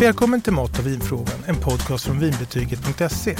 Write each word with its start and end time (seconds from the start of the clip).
Välkommen 0.00 0.40
till 0.40 0.52
Mat 0.52 0.78
och 0.78 0.86
vinfrågan, 0.86 1.44
en 1.46 1.56
podcast 1.56 2.04
från 2.04 2.18
vinbetyget.se. 2.18 3.36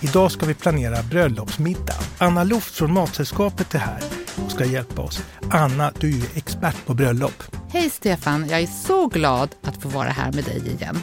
Idag 0.00 0.32
ska 0.32 0.46
vi 0.46 0.54
planera 0.54 1.02
bröllopsmiddag. 1.02 1.94
Anna 2.18 2.44
Luft 2.44 2.74
från 2.74 2.92
Matsällskapet 2.92 3.74
är 3.74 3.78
här 3.78 4.02
och 4.44 4.50
ska 4.50 4.64
hjälpa 4.64 5.02
oss. 5.02 5.22
Anna, 5.50 5.92
du 6.00 6.08
är 6.08 6.12
ju 6.12 6.24
expert 6.34 6.86
på 6.86 6.94
bröllop. 6.94 7.42
Hej 7.70 7.90
Stefan, 7.90 8.48
jag 8.48 8.60
är 8.60 8.66
så 8.66 9.06
glad 9.06 9.54
att 9.62 9.82
få 9.82 9.88
vara 9.88 10.08
här 10.08 10.32
med 10.32 10.44
dig 10.44 10.62
igen. 10.68 10.98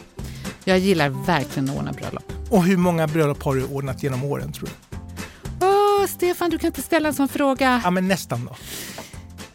Jag 0.64 0.80
gillar 0.80 1.10
verkligen 1.10 1.70
att 1.70 1.78
ordna 1.78 1.92
bröllop. 1.92 2.34
Och 2.50 2.64
hur 2.64 2.78
många 2.78 3.08
bröllop 3.08 3.44
har 3.44 3.56
du 3.56 3.66
ordnat 3.66 4.04
genom 4.04 4.24
åren 4.24 4.52
tror 4.52 4.70
du? 4.70 4.98
Åh, 5.66 6.08
Stefan, 6.08 6.50
du 6.50 6.58
kan 6.58 6.68
inte 6.68 6.82
ställa 6.82 7.10
en 7.10 7.16
sån 7.16 7.28
fråga. 7.28 7.82
Ja, 7.84 7.90
men 7.90 8.08
nästan 8.08 8.46
då. 8.46 8.56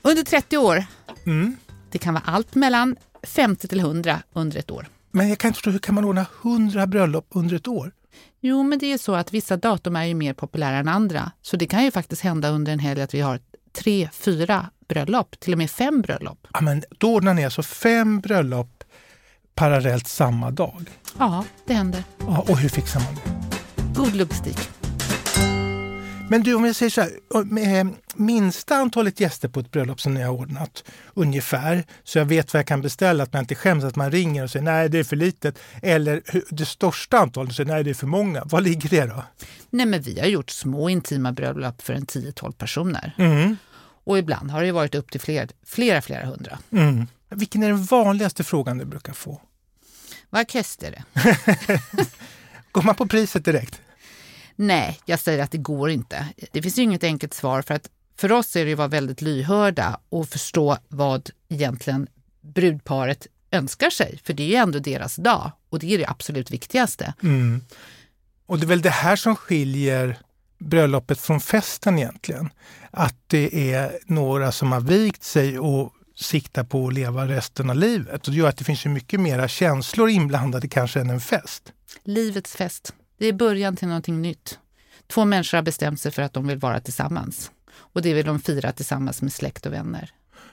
Under 0.02 0.23
30 0.23 0.59
år. 0.59 0.84
Mm. 1.27 1.57
Det 1.91 1.98
kan 1.98 2.14
vara 2.14 2.25
allt 2.27 2.55
mellan 2.55 2.96
50 3.23 3.68
till 3.68 3.81
100 3.81 4.23
under 4.32 4.59
ett 4.59 4.71
år. 4.71 4.89
Men 5.11 5.29
jag 5.29 5.39
kan 5.39 5.48
inte 5.48 5.57
förstå, 5.57 5.71
hur 5.71 5.79
kan 5.79 5.94
man 5.94 6.04
ordna 6.04 6.26
100 6.43 6.86
bröllop 6.86 7.26
under 7.30 7.57
ett 7.57 7.68
år? 7.68 7.93
Jo, 8.40 8.62
men 8.62 8.79
det 8.79 8.86
är 8.86 8.90
ju 8.90 8.99
så 8.99 9.14
att 9.14 9.32
vissa 9.32 9.57
datum 9.57 9.96
är 9.96 10.04
ju 10.04 10.14
mer 10.14 10.35
populära 10.35 10.76
än 10.76 10.89
andra. 10.89 11.32
Så 11.43 11.57
det 11.57 11.66
kan 11.66 11.85
ju 11.85 11.90
faktiskt 11.90 12.22
hända 12.22 12.49
under 12.49 12.72
en 12.72 12.79
helg 12.79 13.03
att 13.03 13.14
vi 13.14 13.21
har 13.21 13.40
tre, 13.72 14.08
fyra 14.13 14.71
bröllop, 14.89 15.40
till 15.40 15.52
och 15.52 15.58
med 15.58 15.71
fem 15.71 16.02
bröllop. 16.02 16.46
Ja, 16.52 16.61
men 16.61 16.82
då 16.99 17.14
ordnar 17.14 17.35
ni 17.35 17.44
alltså 17.44 17.63
fem 17.63 18.21
bröllop 18.21 18.85
parallellt 19.54 20.08
samma 20.08 20.50
dag? 20.50 20.90
Ja, 21.18 21.44
det 21.66 21.75
händer. 21.75 22.04
Ja, 22.18 22.44
och 22.49 22.58
hur 22.58 22.68
fixar 22.68 23.00
man 23.00 23.14
det? 23.14 24.00
God 24.00 24.14
logistik. 24.14 24.78
Men 26.31 26.43
du, 26.43 26.55
om 26.55 26.64
jag 26.64 26.77
säger 26.77 26.91
så 26.91 27.00
här, 27.00 27.45
med 27.45 27.95
minsta 28.14 28.77
antalet 28.77 29.21
gäster 29.21 29.49
på 29.49 29.61
ett 29.61 29.71
bröllop 29.71 30.00
som 30.00 30.14
ni 30.14 30.23
har 30.23 30.32
ordnat 30.32 30.85
ungefär, 31.14 31.85
så 32.05 32.19
jag 32.19 32.25
vet 32.25 32.53
vad 32.55 32.59
jag 32.59 32.67
kan 32.67 32.83
beställa, 32.83 33.23
att 33.23 33.33
man 33.33 33.41
inte 33.41 33.55
skäms 33.55 33.84
att 33.84 33.97
man 33.97 34.11
ringer 34.11 34.45
och 34.45 34.50
säger 34.50 34.64
nej 34.64 34.89
det 34.89 34.98
är 34.98 35.05
för 35.05 35.17
litet. 35.17 35.59
Eller 35.83 36.22
det 36.55 36.67
största 36.67 37.19
antalet 37.19 37.55
säger 37.55 37.70
nej 37.72 37.84
det 37.84 37.91
är 37.91 37.94
för 37.94 38.06
många. 38.06 38.42
Vad 38.44 38.62
ligger 38.62 38.89
det 38.89 39.06
då? 39.06 39.25
Nej 39.70 39.86
men 39.86 40.02
vi 40.02 40.20
har 40.20 40.27
gjort 40.27 40.50
små 40.50 40.89
intima 40.89 41.33
bröllop 41.33 41.83
för 41.83 41.92
en 41.92 42.06
10-12 42.06 42.52
personer. 42.52 43.14
Mm. 43.19 43.56
Och 44.05 44.19
ibland 44.19 44.50
har 44.50 44.62
det 44.62 44.72
varit 44.72 44.95
upp 44.95 45.11
till 45.11 45.20
fler, 45.20 45.48
flera, 45.67 46.02
flera 46.02 46.27
hundra. 46.27 46.58
Mm. 46.72 47.06
Vilken 47.28 47.62
är 47.62 47.69
den 47.69 47.84
vanligaste 47.84 48.45
frågan 48.45 48.78
du 48.78 48.84
brukar 48.84 49.12
få? 49.12 49.41
Vad 50.30 50.52
kostar 50.52 50.91
det? 50.91 51.05
Går 52.72 52.83
man 52.83 52.95
på 52.95 53.06
priset 53.06 53.45
direkt? 53.45 53.80
Nej, 54.61 55.01
jag 55.05 55.20
säger 55.20 55.42
att 55.42 55.51
det 55.51 55.59
går 55.59 55.91
inte. 55.91 56.28
Det 56.53 56.62
finns 56.62 56.78
ju 56.78 56.83
inget 56.83 57.05
enkelt 57.05 57.34
svar 57.34 57.62
för 57.62 57.75
att 57.75 57.91
för 58.17 58.33
oss 58.33 58.56
är 58.56 58.64
det 58.64 58.73
att 58.73 58.78
vara 58.78 58.89
väldigt 58.89 59.23
lyhörda 59.23 60.01
och 60.09 60.28
förstå 60.28 60.78
vad 60.89 61.31
egentligen 61.48 62.06
brudparet 62.41 63.27
önskar 63.51 63.91
sig. 63.91 64.20
För 64.25 64.33
det 64.33 64.42
är 64.42 64.47
ju 64.47 64.55
ändå 64.55 64.79
deras 64.79 65.17
dag 65.17 65.53
och 65.69 65.79
det 65.79 65.95
är 65.95 65.98
det 65.98 66.09
absolut 66.09 66.51
viktigaste. 66.51 67.14
Mm. 67.23 67.61
Och 68.47 68.59
det 68.59 68.64
är 68.64 68.69
väl 68.69 68.83
det 68.83 68.91
här 68.91 69.17
som 69.17 69.36
skiljer 69.36 70.19
bröllopet 70.59 71.20
från 71.20 71.41
festen 71.41 71.98
egentligen. 71.98 72.51
Att 72.91 73.17
det 73.27 73.73
är 73.73 73.98
några 74.06 74.53
som 74.53 74.73
har 74.73 74.81
vikt 74.81 75.23
sig 75.23 75.59
och 75.59 75.92
siktar 76.17 76.64
på 76.64 76.86
att 76.86 76.95
leva 76.95 77.27
resten 77.27 77.70
av 77.70 77.77
livet. 77.77 78.27
Och 78.27 78.33
det 78.33 78.39
gör 78.39 78.48
att 78.48 78.56
det 78.56 78.64
finns 78.64 78.86
ju 78.86 78.91
mycket 78.91 79.20
mera 79.20 79.48
känslor 79.48 80.09
inblandade 80.09 80.69
kanske 80.69 81.01
än 81.01 81.11
en 81.11 81.20
fest. 81.20 81.73
Livets 82.05 82.56
fest. 82.56 82.95
Det 83.19 83.27
är 83.27 83.33
början 83.33 83.77
till 83.77 83.88
någonting 83.88 84.22
nytt. 84.22 84.58
Två 85.06 85.24
människor 85.24 85.58
har 85.58 85.62
bestämt 85.62 86.00
sig 86.00 86.12
för 86.12 86.22
att 86.22 86.33
de 86.33 86.47
vill 86.47 86.58
vara 86.58 86.80
tillsammans. 86.80 87.50
Och 87.77 88.02
det 88.02 88.14
vill 88.14 88.27
de 88.27 88.41
fira 88.41 88.72
tillsammans 88.72 89.22
med 89.22 89.33
släkt 89.33 89.66
och 89.66 89.72
vänner. 89.72 90.11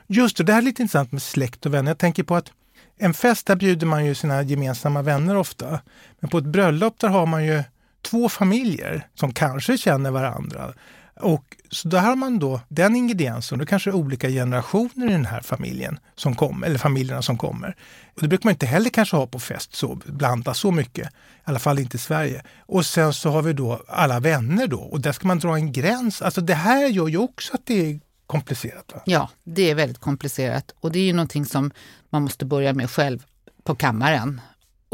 Just 0.08 0.38
det, 0.38 0.44
det 0.44 0.53
här 0.53 0.61
är 0.61 0.66
lite 0.66 0.81
intressant 0.81 1.11
med 1.11 1.21
släkt 1.21 1.66
och 1.66 1.73
vänner. 1.73 1.91
Jag 1.91 1.97
tänker 1.97 2.23
på 2.23 2.36
att 2.36 2.52
en 2.97 3.13
fest, 3.13 3.47
där 3.47 3.55
bjuder 3.55 3.88
man 3.88 4.05
ju 4.05 4.16
sina 4.16 4.41
gemensamma 4.41 5.02
vänner 5.02 5.36
ofta. 5.36 5.80
Men 6.19 6.30
på 6.30 6.38
ett 6.38 6.45
bröllop, 6.45 6.99
där 6.99 7.08
har 7.08 7.25
man 7.25 7.45
ju 7.45 7.63
två 8.02 8.30
familjer 8.30 9.08
som 9.13 9.33
kanske 9.33 9.77
känner 9.77 10.11
varandra. 10.11 10.73
Och 11.20 11.58
så 11.70 11.87
där 11.87 11.99
har 11.99 12.15
man 12.15 12.39
då 12.39 12.61
den 12.67 12.95
ingrediensen, 12.95 13.59
då 13.59 13.65
kanske 13.65 13.89
det 13.89 13.95
är 13.95 13.98
olika 13.98 14.30
generationer 14.30 15.09
i 15.09 15.11
den 15.11 15.26
här 15.26 15.42
familjen 15.42 15.99
som 16.15 16.36
kommer, 16.36 16.67
eller 16.67 16.77
familjerna 16.77 17.21
som 17.21 17.37
kommer. 17.37 17.76
Och 18.15 18.21
det 18.21 18.27
brukar 18.27 18.45
man 18.45 18.52
inte 18.52 18.65
heller 18.65 18.89
kanske 18.89 19.15
ha 19.15 19.27
på 19.27 19.39
fest, 19.39 19.76
så 19.76 19.99
blanda 20.05 20.53
så 20.53 20.71
mycket. 20.71 21.08
I 21.08 21.11
alla 21.43 21.59
fall 21.59 21.80
inte 21.80 21.98
i 21.98 21.99
Sverige. 21.99 22.43
Och 22.59 22.86
sen 22.86 23.14
så 23.14 23.30
har 23.30 23.42
vi 23.42 23.53
då 23.53 23.83
alla 23.87 24.20
vänner 24.20 24.67
då 24.67 24.80
och 24.80 25.02
där 25.02 25.11
ska 25.11 25.27
man 25.27 25.39
dra 25.39 25.55
en 25.55 25.71
gräns. 25.71 26.21
Alltså 26.21 26.42
det 26.42 26.53
här 26.53 26.87
gör 26.87 27.08
ju 27.08 27.17
också 27.17 27.53
att 27.53 27.65
det 27.65 27.89
är 27.89 27.99
komplicerat. 28.27 28.92
Va? 28.93 29.02
Ja, 29.05 29.30
det 29.43 29.71
är 29.71 29.76
väldigt 29.76 29.99
komplicerat 29.99 30.73
och 30.80 30.92
det 30.92 30.99
är 30.99 31.03
ju 31.03 31.14
någonting 31.14 31.45
som 31.45 31.71
man 32.09 32.21
måste 32.21 32.45
börja 32.45 32.73
med 32.73 32.89
själv 32.89 33.23
på 33.64 33.76
kammaren 33.76 34.42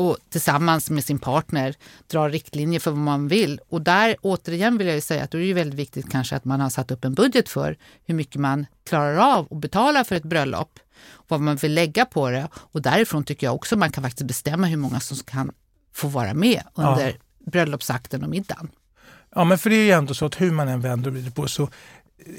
och 0.01 0.17
tillsammans 0.29 0.89
med 0.89 1.03
sin 1.05 1.19
partner 1.19 1.75
dra 2.07 2.29
riktlinjer 2.29 2.79
för 2.79 2.91
vad 2.91 2.99
man 2.99 3.27
vill. 3.27 3.59
Och 3.69 3.81
där 3.81 4.15
återigen 4.21 4.77
vill 4.77 4.87
jag 4.87 4.95
ju 4.95 5.01
säga 5.01 5.23
att 5.23 5.31
då 5.31 5.37
är 5.37 5.47
det 5.47 5.53
väldigt 5.53 5.79
viktigt 5.79 6.11
kanske 6.11 6.35
att 6.35 6.45
man 6.45 6.59
har 6.59 6.69
satt 6.69 6.91
upp 6.91 7.05
en 7.05 7.13
budget 7.13 7.49
för 7.49 7.77
hur 8.05 8.15
mycket 8.15 8.41
man 8.41 8.65
klarar 8.83 9.37
av 9.37 9.47
att 9.51 9.57
betala 9.57 10.03
för 10.03 10.15
ett 10.15 10.23
bröllop. 10.23 10.79
Vad 11.27 11.39
man 11.39 11.55
vill 11.55 11.73
lägga 11.73 12.05
på 12.05 12.29
det. 12.29 12.47
Och 12.53 12.81
därifrån 12.81 13.23
tycker 13.23 13.47
jag 13.47 13.55
också 13.55 13.75
man 13.75 13.91
kan 13.91 14.03
faktiskt 14.03 14.27
bestämma 14.27 14.67
hur 14.67 14.77
många 14.77 14.99
som 14.99 15.17
kan 15.17 15.51
få 15.93 16.07
vara 16.07 16.33
med 16.33 16.63
under 16.75 17.07
ja. 17.07 17.51
bröllopsakten 17.51 18.23
och 18.23 18.29
middagen. 18.29 18.69
Ja, 19.35 19.43
men 19.43 19.57
för 19.57 19.69
det 19.69 19.75
är 19.75 19.85
ju 19.85 19.91
ändå 19.91 20.13
så 20.13 20.25
att 20.25 20.41
hur 20.41 20.51
man 20.51 20.67
än 20.67 20.81
vänder 20.81 21.09
och 21.09 21.13
vrider 21.13 21.31
på 21.31 21.47
så 21.47 21.69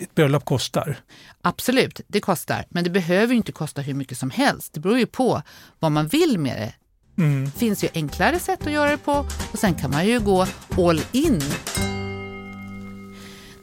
ett 0.00 0.14
bröllop 0.14 0.44
kostar. 0.44 0.96
Absolut, 1.42 2.00
det 2.08 2.20
kostar. 2.20 2.64
Men 2.68 2.84
det 2.84 2.90
behöver 2.90 3.34
inte 3.34 3.52
kosta 3.52 3.80
hur 3.82 3.94
mycket 3.94 4.18
som 4.18 4.30
helst. 4.30 4.72
Det 4.72 4.80
beror 4.80 4.98
ju 4.98 5.06
på 5.06 5.42
vad 5.78 5.92
man 5.92 6.08
vill 6.08 6.38
med 6.38 6.56
det 6.56 6.74
Mm. 7.18 7.44
Det 7.44 7.58
finns 7.58 7.84
ju 7.84 7.88
enklare 7.94 8.38
sätt 8.38 8.66
att 8.66 8.72
göra 8.72 8.90
det 8.90 8.98
på 8.98 9.26
och 9.52 9.58
sen 9.58 9.74
kan 9.74 9.90
man 9.90 10.06
ju 10.06 10.20
gå 10.20 10.46
all 10.78 11.00
in. 11.12 11.42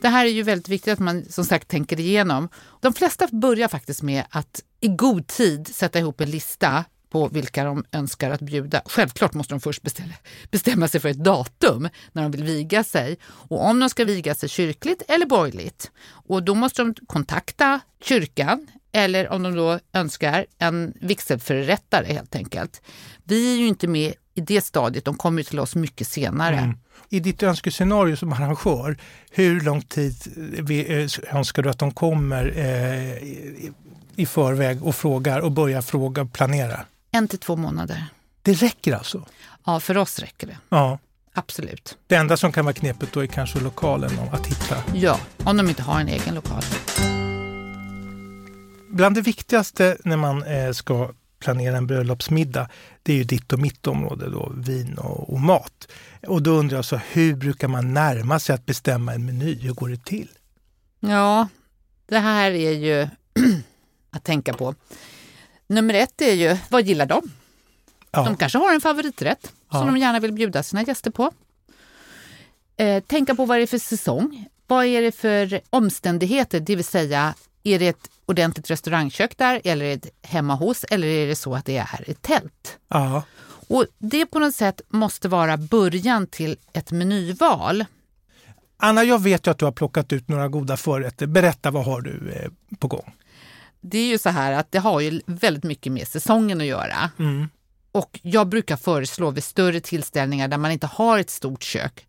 Det 0.01 0.07
här 0.07 0.25
är 0.25 0.29
ju 0.29 0.43
väldigt 0.43 0.69
viktigt 0.69 0.93
att 0.93 0.99
man 0.99 1.25
som 1.29 1.45
sagt 1.45 1.67
tänker 1.67 1.99
igenom. 1.99 2.49
De 2.81 2.93
flesta 2.93 3.27
börjar 3.31 3.67
faktiskt 3.67 4.01
med 4.01 4.23
att 4.29 4.61
i 4.81 4.87
god 4.87 5.27
tid 5.27 5.67
sätta 5.67 5.99
ihop 5.99 6.21
en 6.21 6.31
lista 6.31 6.85
på 7.09 7.27
vilka 7.27 7.63
de 7.63 7.85
önskar 7.91 8.31
att 8.31 8.41
bjuda. 8.41 8.81
Självklart 8.85 9.33
måste 9.33 9.53
de 9.53 9.59
först 9.59 9.81
beställa, 9.81 10.13
bestämma 10.51 10.87
sig 10.87 11.01
för 11.01 11.09
ett 11.09 11.23
datum 11.23 11.89
när 12.11 12.23
de 12.23 12.31
vill 12.31 12.43
viga 12.43 12.83
sig 12.83 13.17
och 13.23 13.65
om 13.65 13.79
de 13.79 13.89
ska 13.89 14.05
viga 14.05 14.35
sig 14.35 14.49
kyrkligt 14.49 15.01
eller 15.07 15.25
borgerligt. 15.25 15.91
Och 16.01 16.43
då 16.43 16.55
måste 16.55 16.81
de 16.81 16.95
kontakta 17.07 17.79
kyrkan 18.01 18.67
eller 18.91 19.29
om 19.29 19.43
de 19.43 19.55
då 19.55 19.79
önskar 19.93 20.45
en 20.57 20.93
vigselförrättare 21.01 22.13
helt 22.13 22.35
enkelt. 22.35 22.81
Vi 23.23 23.53
är 23.53 23.57
ju 23.57 23.67
inte 23.67 23.87
med 23.87 24.13
i 24.33 24.41
det 24.41 24.61
stadiet, 24.61 25.05
de 25.05 25.15
kommer 25.15 25.43
till 25.43 25.59
oss 25.59 25.75
mycket 25.75 26.07
senare. 26.07 26.57
Mm. 26.57 26.77
I 27.09 27.19
ditt 27.19 27.43
önskescenario 27.43 28.15
som 28.15 28.33
arrangör, 28.33 28.97
hur 29.31 29.61
lång 29.61 29.81
tid 29.81 30.15
eh, 30.69 31.35
önskar 31.37 31.63
du 31.63 31.69
att 31.69 31.79
de 31.79 31.91
kommer 31.91 32.53
eh, 32.57 33.23
i 34.15 34.25
förväg 34.25 34.83
och 34.83 34.95
frågar 34.95 35.39
och 35.39 35.51
börjar 35.51 35.81
fråga 35.81 36.21
och 36.21 36.33
planera? 36.33 36.85
En 37.11 37.27
till 37.27 37.39
två 37.39 37.55
månader. 37.55 38.05
Det 38.41 38.53
räcker 38.53 38.95
alltså? 38.95 39.25
Ja, 39.65 39.79
för 39.79 39.97
oss 39.97 40.19
räcker 40.19 40.47
det. 40.47 40.57
Ja. 40.69 40.99
Absolut. 41.33 41.97
Det 42.07 42.15
enda 42.15 42.37
som 42.37 42.51
kan 42.51 42.65
vara 42.65 42.73
knepigt 42.73 43.13
då 43.13 43.19
är 43.19 43.27
kanske 43.27 43.59
lokalen 43.59 44.11
att 44.31 44.47
hitta? 44.47 44.75
Ja, 44.93 45.19
om 45.43 45.57
de 45.57 45.69
inte 45.69 45.83
har 45.83 45.99
en 45.99 46.07
egen 46.07 46.35
lokal. 46.35 46.61
Bland 48.89 49.15
det 49.15 49.21
viktigaste 49.21 49.97
när 50.03 50.17
man 50.17 50.43
eh, 50.43 50.71
ska 50.71 51.11
planera 51.39 51.77
en 51.77 51.87
bröllopsmiddag, 51.87 52.69
det 53.03 53.13
är 53.13 53.17
ju 53.17 53.23
ditt 53.23 53.53
och 53.53 53.59
mitt 53.59 53.87
område 53.87 54.29
då, 54.29 54.51
vin 54.55 54.97
och, 54.97 55.33
och, 55.33 55.39
mat. 55.39 55.87
Och 56.27 56.43
då 56.43 56.51
undrar 56.51 56.77
jag, 56.77 56.85
så, 56.85 56.99
hur 57.11 57.35
brukar 57.35 57.67
man 57.67 57.93
närma 57.93 58.39
sig 58.39 58.55
att 58.55 58.65
bestämma 58.65 59.13
en 59.13 59.25
meny? 59.25 59.55
Hur 59.55 59.73
går 59.73 59.89
det 59.89 60.05
till? 60.05 60.29
Ja, 60.99 61.47
det 62.05 62.19
här 62.19 62.51
är 62.51 62.71
ju 62.71 63.07
att 64.11 64.23
tänka 64.23 64.53
på. 64.53 64.75
Nummer 65.67 65.93
ett 65.93 66.21
är 66.21 66.33
ju, 66.33 66.57
vad 66.69 66.83
gillar 66.85 67.05
de? 67.05 67.31
Ja. 68.11 68.23
De 68.23 68.37
kanske 68.37 68.57
har 68.57 68.73
en 68.73 68.81
favoriträtt 68.81 69.53
ja. 69.71 69.77
som 69.77 69.87
de 69.87 69.97
gärna 69.97 70.19
vill 70.19 70.33
bjuda 70.33 70.63
sina 70.63 70.83
gäster 70.83 71.11
på. 71.11 71.31
Eh, 72.77 73.03
tänka 73.03 73.35
på 73.35 73.45
vad 73.45 73.57
det 73.57 73.61
är 73.61 73.67
för 73.67 73.77
säsong. 73.77 74.47
Vad 74.67 74.85
är 74.85 75.01
det 75.01 75.11
för 75.11 75.61
omständigheter, 75.69 76.59
det 76.59 76.75
vill 76.75 76.85
säga 76.85 77.33
är 77.69 77.79
det 77.79 77.87
ett 77.87 78.09
ordentligt 78.25 78.69
restaurangkök 78.69 79.37
där 79.37 79.61
eller 79.63 79.85
är 79.85 79.95
det 79.95 80.09
hemma 80.21 80.55
hos 80.55 80.83
eller 80.89 81.07
är 81.07 81.27
det 81.27 81.35
så 81.35 81.55
att 81.55 81.65
det 81.65 81.77
är 81.77 82.03
ett 82.07 82.21
tält? 82.21 82.77
Ja. 82.87 83.23
Och 83.67 83.85
det 83.97 84.25
på 84.25 84.39
något 84.39 84.55
sätt 84.55 84.81
måste 84.89 85.27
vara 85.27 85.57
början 85.57 86.27
till 86.27 86.57
ett 86.73 86.91
menyval. 86.91 87.85
Anna, 88.77 89.03
jag 89.03 89.21
vet 89.23 89.47
ju 89.47 89.51
att 89.51 89.57
du 89.57 89.65
har 89.65 89.71
plockat 89.71 90.13
ut 90.13 90.27
några 90.27 90.47
goda 90.47 90.77
förrätter. 90.77 91.27
Berätta, 91.27 91.71
vad 91.71 91.85
har 91.85 92.01
du 92.01 92.31
eh, 92.31 92.75
på 92.77 92.87
gång? 92.87 93.15
Det 93.81 93.97
är 93.97 94.07
ju 94.07 94.17
så 94.17 94.29
här 94.29 94.51
att 94.51 94.71
det 94.71 94.79
har 94.79 94.99
ju 94.99 95.21
väldigt 95.25 95.63
mycket 95.63 95.91
med 95.91 96.07
säsongen 96.07 96.61
att 96.61 96.67
göra. 96.67 97.11
Mm. 97.19 97.49
Och 97.91 98.19
jag 98.23 98.47
brukar 98.47 98.77
föreslå 98.77 99.31
vid 99.31 99.43
större 99.43 99.79
tillställningar 99.79 100.47
där 100.47 100.57
man 100.57 100.71
inte 100.71 100.87
har 100.87 101.19
ett 101.19 101.29
stort 101.29 101.63
kök, 101.63 102.07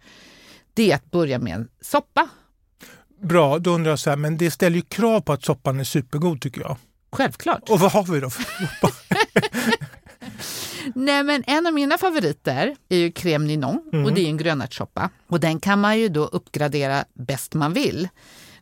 det 0.75 0.91
är 0.91 0.97
att 0.97 1.11
börja 1.11 1.39
med 1.39 1.55
en 1.55 1.69
soppa 1.81 2.29
Bra, 3.23 3.59
då 3.59 3.71
undrar 3.71 3.91
jag 3.93 3.99
så 3.99 4.11
här, 4.11 4.17
men 4.17 4.37
det 4.37 4.51
ställer 4.51 4.77
ju 4.77 4.83
krav 4.83 5.21
på 5.21 5.33
att 5.33 5.45
soppan 5.45 5.81
är 5.81 5.85
supergod 5.85 6.41
tycker 6.41 6.61
jag. 6.61 6.77
Självklart. 7.13 7.69
Och 7.71 7.81
vad 7.81 7.93
har 7.93 8.03
vi 8.05 8.21
då 8.21 8.31
för 8.31 8.43
soppa? 8.43 8.95
Nej, 10.95 11.23
men 11.25 11.45
en 11.47 11.67
av 11.67 11.73
mina 11.73 11.99
favoriter 11.99 12.77
är 12.89 12.97
ju 12.97 13.11
crème 13.11 13.39
ninon 13.47 13.83
Mm. 13.93 14.05
och 14.05 14.13
det 14.15 14.21
är 14.21 14.27
en 14.27 14.37
grönärtssoppa. 14.37 15.11
Och 15.27 15.41
den 15.41 15.61
kan 15.61 15.81
man 15.81 15.99
ju 15.99 16.09
då 16.09 16.25
uppgradera 16.25 17.05
bäst 17.15 17.55
man 17.55 17.73
vill. 17.73 18.09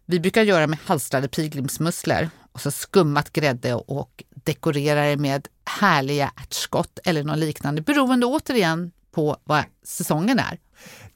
Vi 0.07 0.21
brukar 0.21 0.43
göra 0.43 0.67
med 0.67 0.79
halstrade 0.85 1.29
pilgrimsmusslor 1.29 2.31
och 2.53 2.61
så 2.61 2.71
skummat 2.71 3.33
grädde 3.33 3.75
och 3.75 4.25
dekorera 4.45 5.05
det 5.05 5.17
med 5.17 5.49
härliga 5.65 6.33
ärtskott 6.37 6.99
eller 7.05 7.25
något 7.25 7.39
liknande 7.39 7.83
beroende 7.83 8.27
återigen 8.27 8.93
på 9.13 9.37
vad 9.45 9.65
säsongen 9.85 10.39
är. 10.39 10.59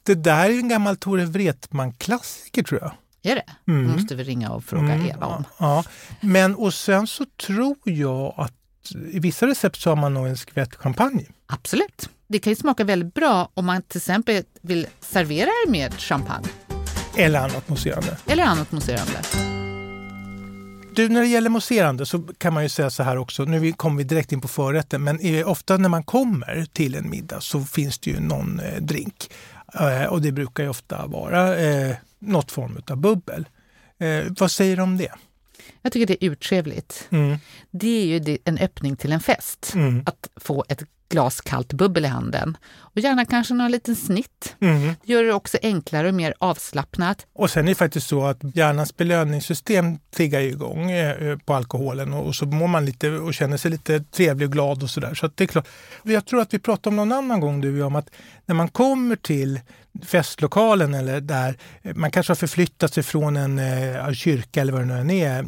Det 0.03 0.15
där 0.15 0.45
är 0.51 0.59
en 0.59 0.69
gammal 0.69 0.97
Tore 0.97 1.25
Wretman-klassiker 1.25 2.63
tror 2.63 2.81
jag. 2.81 2.93
Är 3.23 3.35
det? 3.35 3.45
Då 3.65 3.73
måste 3.73 4.15
vi 4.15 4.25
ringa 4.25 4.51
och 4.51 4.65
fråga 4.65 4.95
Mm, 4.95 5.07
Eva 5.11 5.27
om. 5.27 5.45
Ja, 5.59 5.85
men 6.21 6.55
och 6.55 6.75
sen 6.75 7.07
så 7.07 7.25
tror 7.47 7.77
jag 7.85 8.35
att 8.37 8.53
i 9.13 9.19
vissa 9.19 9.47
recept 9.47 9.77
så 9.81 9.91
har 9.91 9.97
man 9.97 10.15
nog 10.15 10.27
en 10.27 10.37
skvätt 10.37 10.75
champagne. 10.75 11.25
Absolut. 11.47 12.09
Det 12.29 12.39
kan 12.39 12.51
ju 12.51 12.57
smaka 12.57 12.85
väldigt 12.85 13.15
bra 13.15 13.49
om 13.55 13.67
man 13.67 13.83
till 13.83 13.99
exempel 13.99 14.43
vill 14.63 14.87
servera 15.01 15.49
det 15.67 15.71
med 15.71 15.93
champagne 16.01 16.49
Eller 17.17 17.39
annat 17.39 17.69
mousserande. 17.69 18.17
eller 18.27 18.45
annat 18.45 18.73
mousserande. 18.73 19.13
Du, 20.95 21.09
när 21.09 21.21
det 21.21 21.27
gäller 21.27 21.51
mousserande 21.51 22.07
så 22.07 22.19
kan 22.39 22.55
man 22.55 22.63
ju 22.63 22.69
säga 22.69 22.91
så 22.91 23.03
här 23.03 23.17
också, 23.17 23.45
nu 23.45 23.73
kommer 23.73 23.99
vi 23.99 24.05
direkt 24.05 24.33
in 24.33 24.41
på 24.41 24.49
förrätten, 24.49 25.05
men 25.05 25.21
eh, 25.21 25.49
ofta 25.49 25.77
när 25.77 25.89
man 25.89 26.03
kommer 26.05 26.67
till 26.73 26.95
en 26.95 27.11
middag 27.11 27.41
så 27.41 27.61
finns 27.65 27.99
det 27.99 28.11
ju 28.11 28.21
någon 28.21 28.61
eh, 28.61 28.81
drink. 28.81 29.31
Eh, 29.81 30.05
och 30.05 30.23
det 30.23 30.33
brukar 30.33 30.63
ju 30.63 30.69
ofta 30.69 31.07
vara 31.07 31.57
något 32.23 32.53
form 32.53 32.81
av 32.91 32.97
bubbel. 32.97 33.49
Eh, 33.99 34.25
vad 34.39 34.51
säger 34.51 34.77
du 34.77 34.83
om 34.83 34.97
det? 34.97 35.13
Jag 35.83 35.93
tycker 35.93 36.07
det 36.07 36.25
är 36.25 36.31
urtrevligt. 36.31 37.09
Mm. 37.11 37.39
Det 37.71 38.03
är 38.03 38.29
ju 38.29 38.39
en 38.45 38.59
öppning 38.59 38.97
till 38.97 39.13
en 39.13 39.21
fest. 39.21 39.73
Mm. 39.75 40.03
Att 40.07 40.29
få 40.37 40.65
ett 40.69 40.83
glas 41.13 41.41
kallt 41.41 41.73
bubbel 41.73 42.05
i 42.05 42.09
handen. 42.09 42.57
Och 42.79 43.01
gärna 43.01 43.25
kanske 43.25 43.55
någon 43.55 43.71
liten 43.71 43.97
snitt. 43.97 44.57
Mm. 44.61 44.95
Det 45.05 45.13
gör 45.13 45.25
det 45.25 45.33
också 45.33 45.59
enklare 45.63 46.09
och 46.09 46.15
mer 46.15 46.35
avslappnat. 46.39 47.27
Och 47.35 47.51
sen 47.51 47.65
är 47.65 47.69
det 47.69 47.75
faktiskt 47.75 48.07
så 48.07 48.25
att 48.25 48.39
hjärnans 48.55 48.97
belöningssystem 48.97 49.99
triggar 50.17 50.41
igång 50.41 50.91
eh, 50.91 51.39
på 51.39 51.55
alkoholen 51.55 52.13
och, 52.13 52.35
så 52.35 52.47
mår 52.47 52.67
man 52.67 52.85
lite 52.85 53.11
och 53.11 53.35
känner 53.35 53.57
sig 53.57 53.71
lite 53.71 54.01
trevlig 54.01 54.49
och 54.49 54.53
glad 54.53 54.83
och 54.83 54.91
sådär. 54.91 55.15
Så 55.15 55.31
det 55.35 55.45
är 55.45 55.49
klart. 55.49 55.69
Jag 56.03 56.27
tror 56.27 56.41
att 56.41 56.55
vi 56.55 56.59
pratade 56.59 56.89
om 56.89 56.97
någon 56.97 57.13
annan 57.13 57.41
gång 57.41 57.61
du 57.61 57.83
om 57.83 57.97
att 57.97 58.11
när 58.47 58.55
man 58.55 58.69
kommer 58.69 59.17
till 59.17 59.61
festlokalen 60.05 60.95
eller 60.95 61.21
där 61.21 61.59
eh, 61.83 61.95
man 61.95 62.11
kanske 62.11 62.31
har 62.31 62.37
förflyttat 62.37 62.95
sig 62.95 63.03
från 63.03 63.37
en 63.37 63.59
eh, 63.59 64.13
kyrka 64.13 64.61
eller 64.61 64.73
vad 64.73 64.81
det 64.81 64.87
nu 64.87 64.99
än 64.99 65.11
är. 65.11 65.45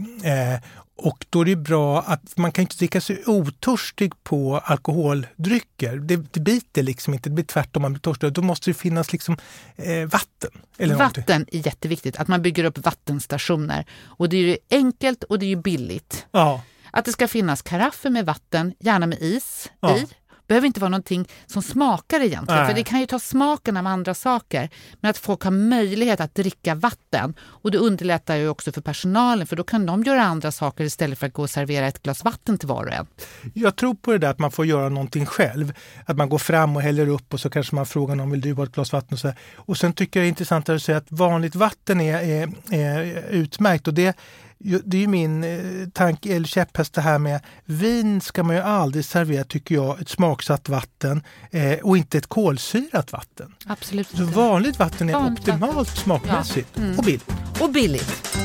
Och 0.97 1.27
då 1.31 1.41
är 1.41 1.45
det 1.45 1.57
bra 1.57 2.03
att 2.03 2.37
man 2.37 2.53
kan 2.53 2.63
inte 2.63 2.77
dricka 2.77 3.01
sig 3.01 3.23
otörstig 3.27 4.13
på 4.23 4.59
alkoholdrycker. 4.65 5.97
Det, 5.97 6.17
det 6.17 6.41
biter 6.41 6.83
liksom 6.83 7.15
inte, 7.15 7.29
det 7.29 7.35
blir 7.35 7.45
tvärtom, 7.45 7.83
man 7.83 7.93
blir 7.93 8.01
törstig. 8.01 8.33
Då 8.33 8.43
måste 8.43 8.71
det 8.71 8.75
finnas 8.75 9.13
liksom 9.13 9.37
eh, 9.77 10.07
vatten. 10.09 10.51
Eller 10.79 10.95
någonting. 10.97 11.23
Vatten 11.23 11.47
är 11.53 11.67
jätteviktigt, 11.67 12.17
att 12.17 12.29
man 12.29 12.43
bygger 12.43 12.65
upp 12.65 12.79
vattenstationer. 12.79 13.85
Och 14.05 14.29
det 14.29 14.37
är 14.37 14.41
ju 14.43 14.57
enkelt 14.71 15.25
och 15.25 15.39
det 15.39 15.47
är 15.47 15.49
ju 15.49 15.57
billigt. 15.57 16.27
Ja. 16.31 16.63
Att 16.91 17.05
det 17.05 17.13
ska 17.13 17.29
finnas 17.29 17.63
karaffer 17.63 18.11
med 18.11 18.27
vatten, 18.27 18.75
gärna 18.81 19.07
med 19.07 19.19
is 19.23 19.71
Ja. 19.81 19.99
i. 19.99 20.07
behöver 20.47 20.67
inte 20.67 20.81
vara 20.81 20.89
någonting 20.89 21.29
som 21.47 21.63
smakar 21.63 22.21
egentligen, 22.21 22.61
Nej. 22.61 22.67
för 22.67 22.75
det 22.75 22.85
kan 22.85 23.01
ju 23.01 23.07
ta 23.07 23.19
smaken 23.19 23.77
av 23.77 23.87
andra 23.87 24.15
saker. 24.15 24.69
Men 25.01 25.11
att 25.11 25.19
folk 25.19 25.43
har 25.43 25.51
möjlighet 25.51 26.21
att 26.21 26.35
dricka 26.35 26.75
vatten 26.75 27.35
och 27.41 27.71
det 27.71 27.79
underlättar 27.79 28.37
ju 28.37 28.49
också 28.49 28.73
för 28.73 28.81
personalen 28.81 29.47
för 29.47 29.57
då 29.57 29.65
kan 29.65 29.87
de 29.87 30.03
göra 30.03 30.23
andra 30.23 30.53
saker 30.53 30.85
istället 30.85 31.19
för 31.19 31.27
att 31.27 31.33
gå 31.33 31.43
och 31.43 31.51
servera 31.51 31.87
ett 31.87 32.03
glas 32.03 32.25
vatten 32.25 32.59
till 32.59 32.69
var 32.69 32.85
och 32.85 32.93
en. 32.93 33.07
Jag 33.55 33.77
tror 33.77 33.95
på 33.95 34.13
det 34.13 34.19
där 34.19 34.31
att 34.31 34.39
man 34.39 34.51
får 34.51 34.67
göra 34.67 34.89
någonting 34.89 35.27
själv. 35.27 35.73
Att 36.07 36.17
man 36.17 36.29
går 36.29 36.39
fram 36.39 36.77
och 36.77 36.83
häller 36.83 37.09
upp 37.09 37.35
och 37.35 37.41
så 37.41 37.51
kanske 37.51 37.75
man 37.75 37.87
frågar 37.87 38.15
någon, 38.15 38.31
vill 38.31 38.41
du 38.41 38.53
ha 38.53 38.65
ett 38.65 38.73
glas 38.73 38.93
vatten? 38.93 39.13
Och, 39.13 39.19
så 39.19 39.33
och 39.57 39.77
sen 39.77 39.93
tycker 39.93 40.21
jag 40.21 40.25
det 40.25 40.27
är 40.27 40.29
intressant 40.29 40.69
att 40.69 40.83
säga 40.83 40.99
att 40.99 41.07
vanligt 41.09 41.55
vatten 41.55 42.01
är, 42.01 42.19
är, 42.19 42.49
är 42.71 43.23
utmärkt. 43.31 43.89
Och 43.89 43.95
det, 43.95 44.17
det 44.59 44.97
är 44.97 45.01
ju 45.01 45.07
min 45.09 45.45
eh, 45.45 45.89
tanke, 45.89 46.37
eller 46.37 46.47
käpphäst 46.47 46.95
det 46.95 47.01
här 47.01 47.19
med 47.19 47.41
vin 47.65 48.21
ska 48.21 48.43
man 48.43 48.57
ju 48.57 48.63
aldrig 48.63 49.05
servera, 49.05 49.45
tycker 49.45 49.75
jag, 49.75 50.01
ett 50.01 50.09
smaksatt 50.09 50.69
vatten 50.69 51.23
eh, 51.51 51.79
och 51.79 51.97
inte 51.97 52.19
ett 52.19 52.27
kolsyrat 52.27 53.13
vatten. 53.13 53.55
Absolut 53.67 54.09
Så 54.09 54.23
inte. 54.23 54.35
vanligt 54.35 54.79
vatten 54.79 55.09
är 55.09 55.13
Vanligt 55.13 55.39
optimalt 55.41 55.77
vatten. 55.77 55.97
smakmässigt 55.97 56.69
Ja. 56.75 56.83
Mm. 56.83 56.99
och 56.99 57.05
billigt. 57.05 57.31
Och 57.61 57.71
billigt. 57.73 58.37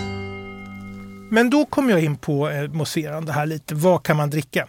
Men 1.32 1.50
då 1.50 1.66
kommer 1.66 1.92
jag 1.92 2.04
in 2.04 2.18
på 2.18 2.50
eh, 2.50 2.68
mousserande 2.70 3.32
här 3.32 3.46
lite. 3.46 3.76
Vad 3.76 4.04
kan 4.04 4.18
man 4.18 4.30
dricka? 4.30 4.68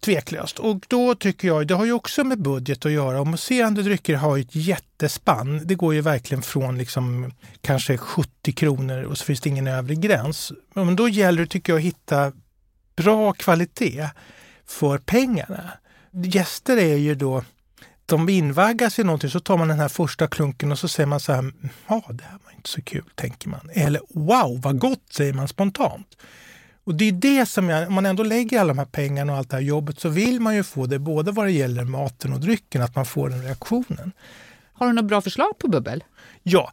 Tveklöst. 0.00 0.58
Och 0.58 0.84
då 0.88 1.14
tycker 1.14 1.48
jag, 1.48 1.66
det 1.66 1.74
har 1.74 1.84
ju 1.84 1.92
också 1.92 2.24
med 2.24 2.42
budget 2.42 2.86
att 2.86 2.92
göra. 2.92 3.20
Och 3.20 3.26
mousserande 3.26 3.82
drycker 3.82 4.14
har 4.14 4.36
ju 4.36 4.42
ett 4.42 4.54
jättespann. 4.54 5.60
Det 5.64 5.74
går 5.74 5.94
ju 5.94 6.00
verkligen 6.00 6.42
från 6.42 6.78
liksom 6.78 7.32
kanske 7.60 7.96
70 7.98 8.52
kronor 8.52 9.02
och 9.02 9.18
så 9.18 9.24
finns 9.24 9.40
det 9.40 9.48
ingen 9.48 9.66
övre 9.66 9.94
gräns. 9.94 10.52
Men 10.74 10.96
då 10.96 11.08
gäller 11.08 11.42
det 11.42 11.46
tycker 11.48 11.72
jag 11.72 11.78
att 11.78 11.84
hitta 11.84 12.32
bra 12.96 13.32
kvalitet 13.32 14.08
för 14.66 14.98
pengarna. 14.98 15.70
Gäster 16.12 16.76
är 16.76 16.96
ju 16.96 17.14
då 17.14 17.42
de 18.06 18.28
invaggas 18.28 18.98
i 18.98 19.04
någonting 19.04 19.30
så 19.30 19.40
tar 19.40 19.56
man 19.56 19.68
den 19.68 19.78
här 19.78 19.88
första 19.88 20.26
klunken 20.26 20.72
och 20.72 20.78
så 20.78 20.88
säger 20.88 21.06
man 21.06 21.20
så 21.20 21.32
här, 21.32 21.38
mm, 21.38 21.68
ja 21.88 22.04
det 22.08 22.24
här 22.24 22.38
var 22.44 22.52
inte 22.56 22.68
så 22.68 22.82
kul, 22.82 23.04
tänker 23.14 23.48
man. 23.48 23.70
Eller 23.72 24.00
wow, 24.08 24.60
vad 24.60 24.78
gott, 24.78 25.12
säger 25.12 25.32
man 25.32 25.48
spontant. 25.48 26.16
Och 26.86 26.94
det 26.94 27.04
är 27.04 27.12
det 27.12 27.46
som 27.46 27.68
jag, 27.68 27.88
om 27.88 27.94
man 27.94 28.06
ändå 28.06 28.22
lägger 28.22 28.60
alla 28.60 28.68
de 28.68 28.78
här 28.78 28.86
pengarna 28.86 29.32
och 29.32 29.38
allt 29.38 29.50
det 29.50 29.56
här 29.56 29.62
jobbet 29.62 30.00
så 30.00 30.08
vill 30.08 30.40
man 30.40 30.54
ju 30.54 30.62
få 30.62 30.86
det 30.86 30.98
både 30.98 31.32
vad 31.32 31.46
det 31.46 31.52
gäller 31.52 31.84
maten 31.84 32.32
och 32.32 32.40
drycken, 32.40 32.82
att 32.82 32.96
man 32.96 33.06
får 33.06 33.28
den 33.28 33.42
reaktionen. 33.42 34.12
Har 34.72 34.86
du 34.86 34.92
några 34.92 35.08
bra 35.08 35.20
förslag 35.20 35.58
på 35.58 35.68
bubbel? 35.68 36.04
Ja, 36.42 36.72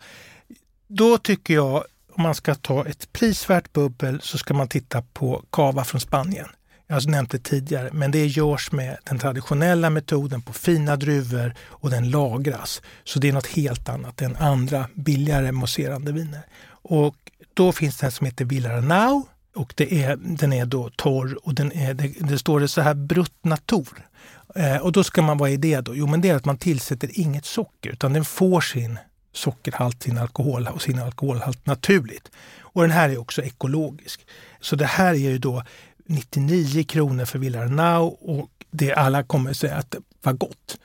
då 0.87 1.17
tycker 1.17 1.53
jag 1.53 1.83
om 2.11 2.23
man 2.23 2.35
ska 2.35 2.55
ta 2.55 2.85
ett 2.85 3.13
prisvärt 3.13 3.73
bubbel 3.73 4.21
så 4.21 4.37
ska 4.37 4.53
man 4.53 4.67
titta 4.67 5.01
på 5.01 5.43
cava 5.49 5.83
från 5.83 6.01
Spanien. 6.01 6.47
Jag 6.87 6.95
har 6.95 7.09
nämnt 7.09 7.31
det 7.31 7.39
tidigare, 7.39 7.89
men 7.93 8.11
det 8.11 8.25
görs 8.25 8.71
med 8.71 8.97
den 9.03 9.19
traditionella 9.19 9.89
metoden 9.89 10.41
på 10.41 10.53
fina 10.53 10.95
druvor 10.95 11.53
och 11.59 11.89
den 11.89 12.09
lagras. 12.09 12.81
Så 13.03 13.19
det 13.19 13.29
är 13.29 13.33
något 13.33 13.47
helt 13.47 13.89
annat 13.89 14.21
än 14.21 14.35
andra 14.35 14.85
billigare 14.93 15.51
mousserande 15.51 16.11
viner. 16.11 16.41
Och 16.69 17.15
då 17.53 17.71
finns 17.71 17.97
det 17.97 18.05
en 18.05 18.11
som 18.11 18.25
heter 18.25 18.45
Villaranau 18.45 19.25
och 19.55 19.73
det 19.77 20.03
är, 20.03 20.15
den 20.15 20.53
är 20.53 20.65
då 20.65 20.89
torr 20.89 21.37
och 21.43 21.55
den 21.55 21.71
är, 21.71 21.93
det, 21.93 22.07
det 22.19 22.37
står 22.39 22.59
det 22.59 22.67
så 22.67 22.81
här 22.81 22.93
brutt 22.93 23.45
natur. 23.45 24.07
Eh, 24.55 24.77
och 24.77 24.91
då 24.91 25.03
ska 25.03 25.21
man, 25.21 25.37
vad 25.37 25.49
är 25.49 25.57
det 25.57 25.81
då? 25.81 25.95
Jo 25.95 26.07
men 26.07 26.21
det 26.21 26.29
är 26.29 26.35
att 26.35 26.45
man 26.45 26.57
tillsätter 26.57 27.09
inget 27.19 27.45
socker 27.45 27.89
utan 27.89 28.13
den 28.13 28.25
får 28.25 28.61
sin 28.61 28.99
sockerhalt, 29.33 30.03
sin 30.03 30.17
alkohol 30.17 30.67
och 30.67 30.81
sin 30.81 30.99
alkoholhalt 30.99 31.65
naturligt. 31.65 32.31
Och 32.59 32.81
den 32.81 32.91
här 32.91 33.09
är 33.09 33.17
också 33.17 33.41
ekologisk. 33.41 34.27
Så 34.61 34.75
det 34.75 34.85
här 34.85 35.13
är 35.13 35.17
ju 35.17 35.37
då 35.37 35.63
99 36.05 36.83
kronor 36.83 37.25
för 37.25 37.39
Villarnau 37.39 38.17
och 38.21 38.49
det 38.71 38.93
alla 38.93 39.23
kommer 39.23 39.53
säga 39.53 39.75
att 39.75 39.91
det 39.91 39.99
var 40.21 40.33
gott. 40.33 40.77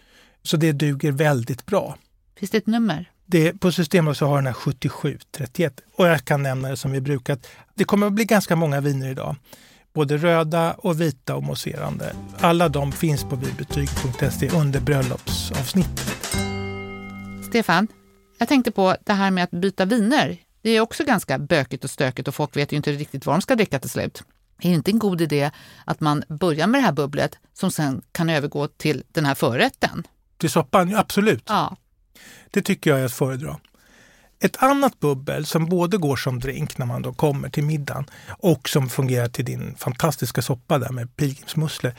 Så 0.43 0.57
det 0.57 0.73
duger 0.73 1.13
väldigt 1.13 1.67
bra. 1.67 1.97
Finns 2.39 2.51
det 2.51 2.59
ett 2.59 2.67
nummer? 2.67 3.11
Det, 3.31 3.61
på 3.61 3.73
systemet 3.73 4.17
så 4.17 4.27
har 4.27 4.37
den 4.37 4.47
här 4.47 4.53
7731 4.53 5.81
och 5.97 6.07
jag 6.07 6.25
kan 6.25 6.43
nämna 6.43 6.69
det 6.69 6.77
som 6.77 6.91
vi 6.91 7.01
brukat. 7.01 7.47
Det 7.75 7.85
kommer 7.85 8.07
att 8.07 8.13
bli 8.13 8.25
ganska 8.25 8.57
många 8.57 8.81
viner 8.81 9.11
idag. 9.11 9.37
Både 9.95 10.17
röda 10.17 10.73
och 10.73 11.01
vita 11.01 11.37
och 11.37 11.43
mousserande. 11.43 12.13
Alla 12.41 12.69
de 12.69 12.93
finns 12.93 13.25
på 13.25 13.37
vinbetyg.se 13.37 14.51
under 14.51 14.81
bröllopsavsnittet. 14.81 16.37
Stefan, 17.49 17.89
jag 18.39 18.49
tänkte 18.49 18.71
på 18.71 18.97
det 19.05 19.13
här 19.13 19.31
med 19.31 19.45
att 19.45 19.51
byta 19.51 19.85
viner. 19.85 20.37
Det 20.63 20.71
är 20.71 20.81
också 20.81 21.05
ganska 21.05 21.39
bökigt 21.39 21.85
och 21.85 21.91
stökigt 21.91 22.29
och 22.29 22.35
folk 22.35 22.57
vet 22.57 22.73
ju 22.73 22.77
inte 22.77 22.93
riktigt 22.93 23.27
vad 23.27 23.35
de 23.35 23.43
ska 23.43 23.55
dricka 23.57 23.79
till 23.79 23.91
slut. 23.91 24.23
Är 24.61 24.69
det 24.69 24.75
inte 24.75 24.91
en 24.91 24.99
god 24.99 25.21
idé 25.21 25.51
att 25.85 26.01
man 26.01 26.25
börjar 26.29 26.67
med 26.67 26.81
det 26.81 26.85
här 26.85 26.93
bubblet 26.93 27.39
som 27.55 27.71
sen 27.71 28.03
kan 28.13 28.31
övergå 28.31 28.69
till 28.69 29.03
den 29.13 29.25
här 29.25 29.35
förrätten? 29.35 30.07
Till 30.37 30.51
soppan, 30.51 30.95
absolut. 30.95 31.45
Ja, 31.49 31.77
Det 32.51 32.63
tycker 32.63 32.91
jag 32.91 33.01
är 33.01 33.05
att 33.05 33.13
föredra. 33.13 33.57
Ett 34.41 34.63
annat 34.63 35.01
bubbel 35.01 35.47
som 35.47 35.67
både 35.67 35.97
går 35.97 36.17
som 36.17 36.41
drink 36.41 36.79
när 36.79 36.87
man 36.87 37.03
då 37.03 37.13
kommer 37.13 37.49
till 37.49 37.65
middagen 37.65 38.11
och 38.29 38.69
som 38.69 38.89
fungerar 38.89 39.29
till 39.29 39.45
din 39.45 39.75
fantastiska 39.79 40.43
soppa 40.43 40.79
där 40.79 40.91
med 40.91 41.17
pilgrimsmusslor. 41.17 41.93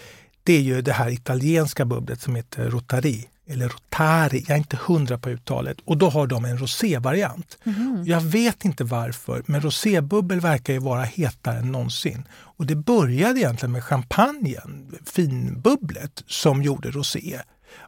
Det 0.43 0.53
är 0.53 0.61
ju 0.61 0.81
det 0.81 0.93
här 0.93 1.09
italienska 1.09 1.85
bubblet 1.85 2.21
som 2.21 2.35
heter 2.35 2.69
Rotari 2.69 3.27
eller 3.47 3.69
Rotari. 3.69 4.45
Jag 4.47 4.55
är 4.55 4.57
inte 4.57 4.77
hundra 4.85 5.17
på 5.17 5.29
uttalet. 5.29 5.77
Och 5.85 5.97
då 5.97 6.09
har 6.09 6.27
de 6.27 6.45
en 6.45 6.57
rosévariant. 6.57 7.57
Jag 8.05 8.21
vet 8.21 8.65
inte 8.65 8.83
varför, 8.83 9.43
men 9.45 9.61
rosébubbel 9.61 10.39
verkar 10.39 10.73
ju 10.73 10.79
vara 10.79 11.03
hetare 11.03 11.57
än 11.57 11.71
någonsin. 11.71 12.27
Och 12.31 12.65
det 12.65 12.75
började 12.75 13.39
egentligen 13.39 13.71
med 13.71 13.83
champagnen, 13.83 14.95
finbubblet, 15.05 16.23
som 16.27 16.63
gjorde 16.63 16.91
rosé. 16.91 17.39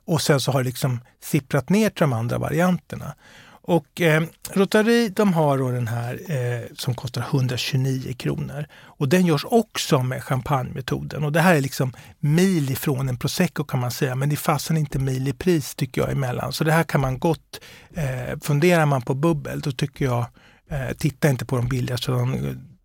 Och 0.05 0.21
sen 0.21 0.39
så 0.39 0.51
har 0.51 0.59
det 0.59 0.65
liksom 0.65 1.00
sipprat 1.23 1.69
ner 1.69 1.89
till 1.89 2.01
de 2.01 2.13
andra 2.13 2.38
varianterna. 2.38 3.15
Och 3.63 4.01
eh, 4.01 4.23
Rotary 4.53 5.09
de 5.09 5.33
har 5.33 5.57
då 5.57 5.71
den 5.71 5.88
här 5.88 6.19
eh, 6.31 6.75
som 6.77 6.95
kostar 6.95 7.21
129 7.21 8.13
kronor. 8.13 8.65
Och 8.83 9.09
den 9.09 9.25
görs 9.25 9.45
också 9.45 10.03
med 10.03 10.23
champagnemetoden. 10.23 11.23
Och 11.23 11.31
det 11.31 11.41
här 11.41 11.55
är 11.55 11.61
liksom 11.61 11.93
mil 12.19 12.71
ifrån 12.71 13.09
en 13.09 13.17
prosecco 13.17 13.63
kan 13.63 13.79
man 13.79 13.91
säga. 13.91 14.15
Men 14.15 14.29
det 14.29 14.35
är 14.35 14.38
fasen 14.38 14.77
inte 14.77 15.00
mil 15.00 15.27
i 15.27 15.33
pris 15.33 15.75
tycker 15.75 16.01
jag 16.01 16.11
emellan. 16.11 16.53
Så 16.53 16.63
det 16.63 16.71
här 16.71 16.83
kan 16.83 17.01
man 17.01 17.19
gott, 17.19 17.61
eh, 17.93 18.39
funderar 18.41 18.85
man 18.85 19.01
på 19.01 19.13
bubbel 19.13 19.61
då 19.61 19.71
tycker 19.71 20.05
jag, 20.05 20.25
eh, 20.69 20.91
titta 20.97 21.29
inte 21.29 21.45
på 21.45 21.57
de 21.57 21.67
billigaste. 21.67 22.11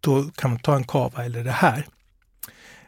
Då 0.01 0.25
kan 0.25 0.51
man 0.51 0.59
ta 0.59 0.77
en 0.77 0.85
kava 0.85 1.25
eller 1.25 1.45
det 1.45 1.51
här. 1.51 1.87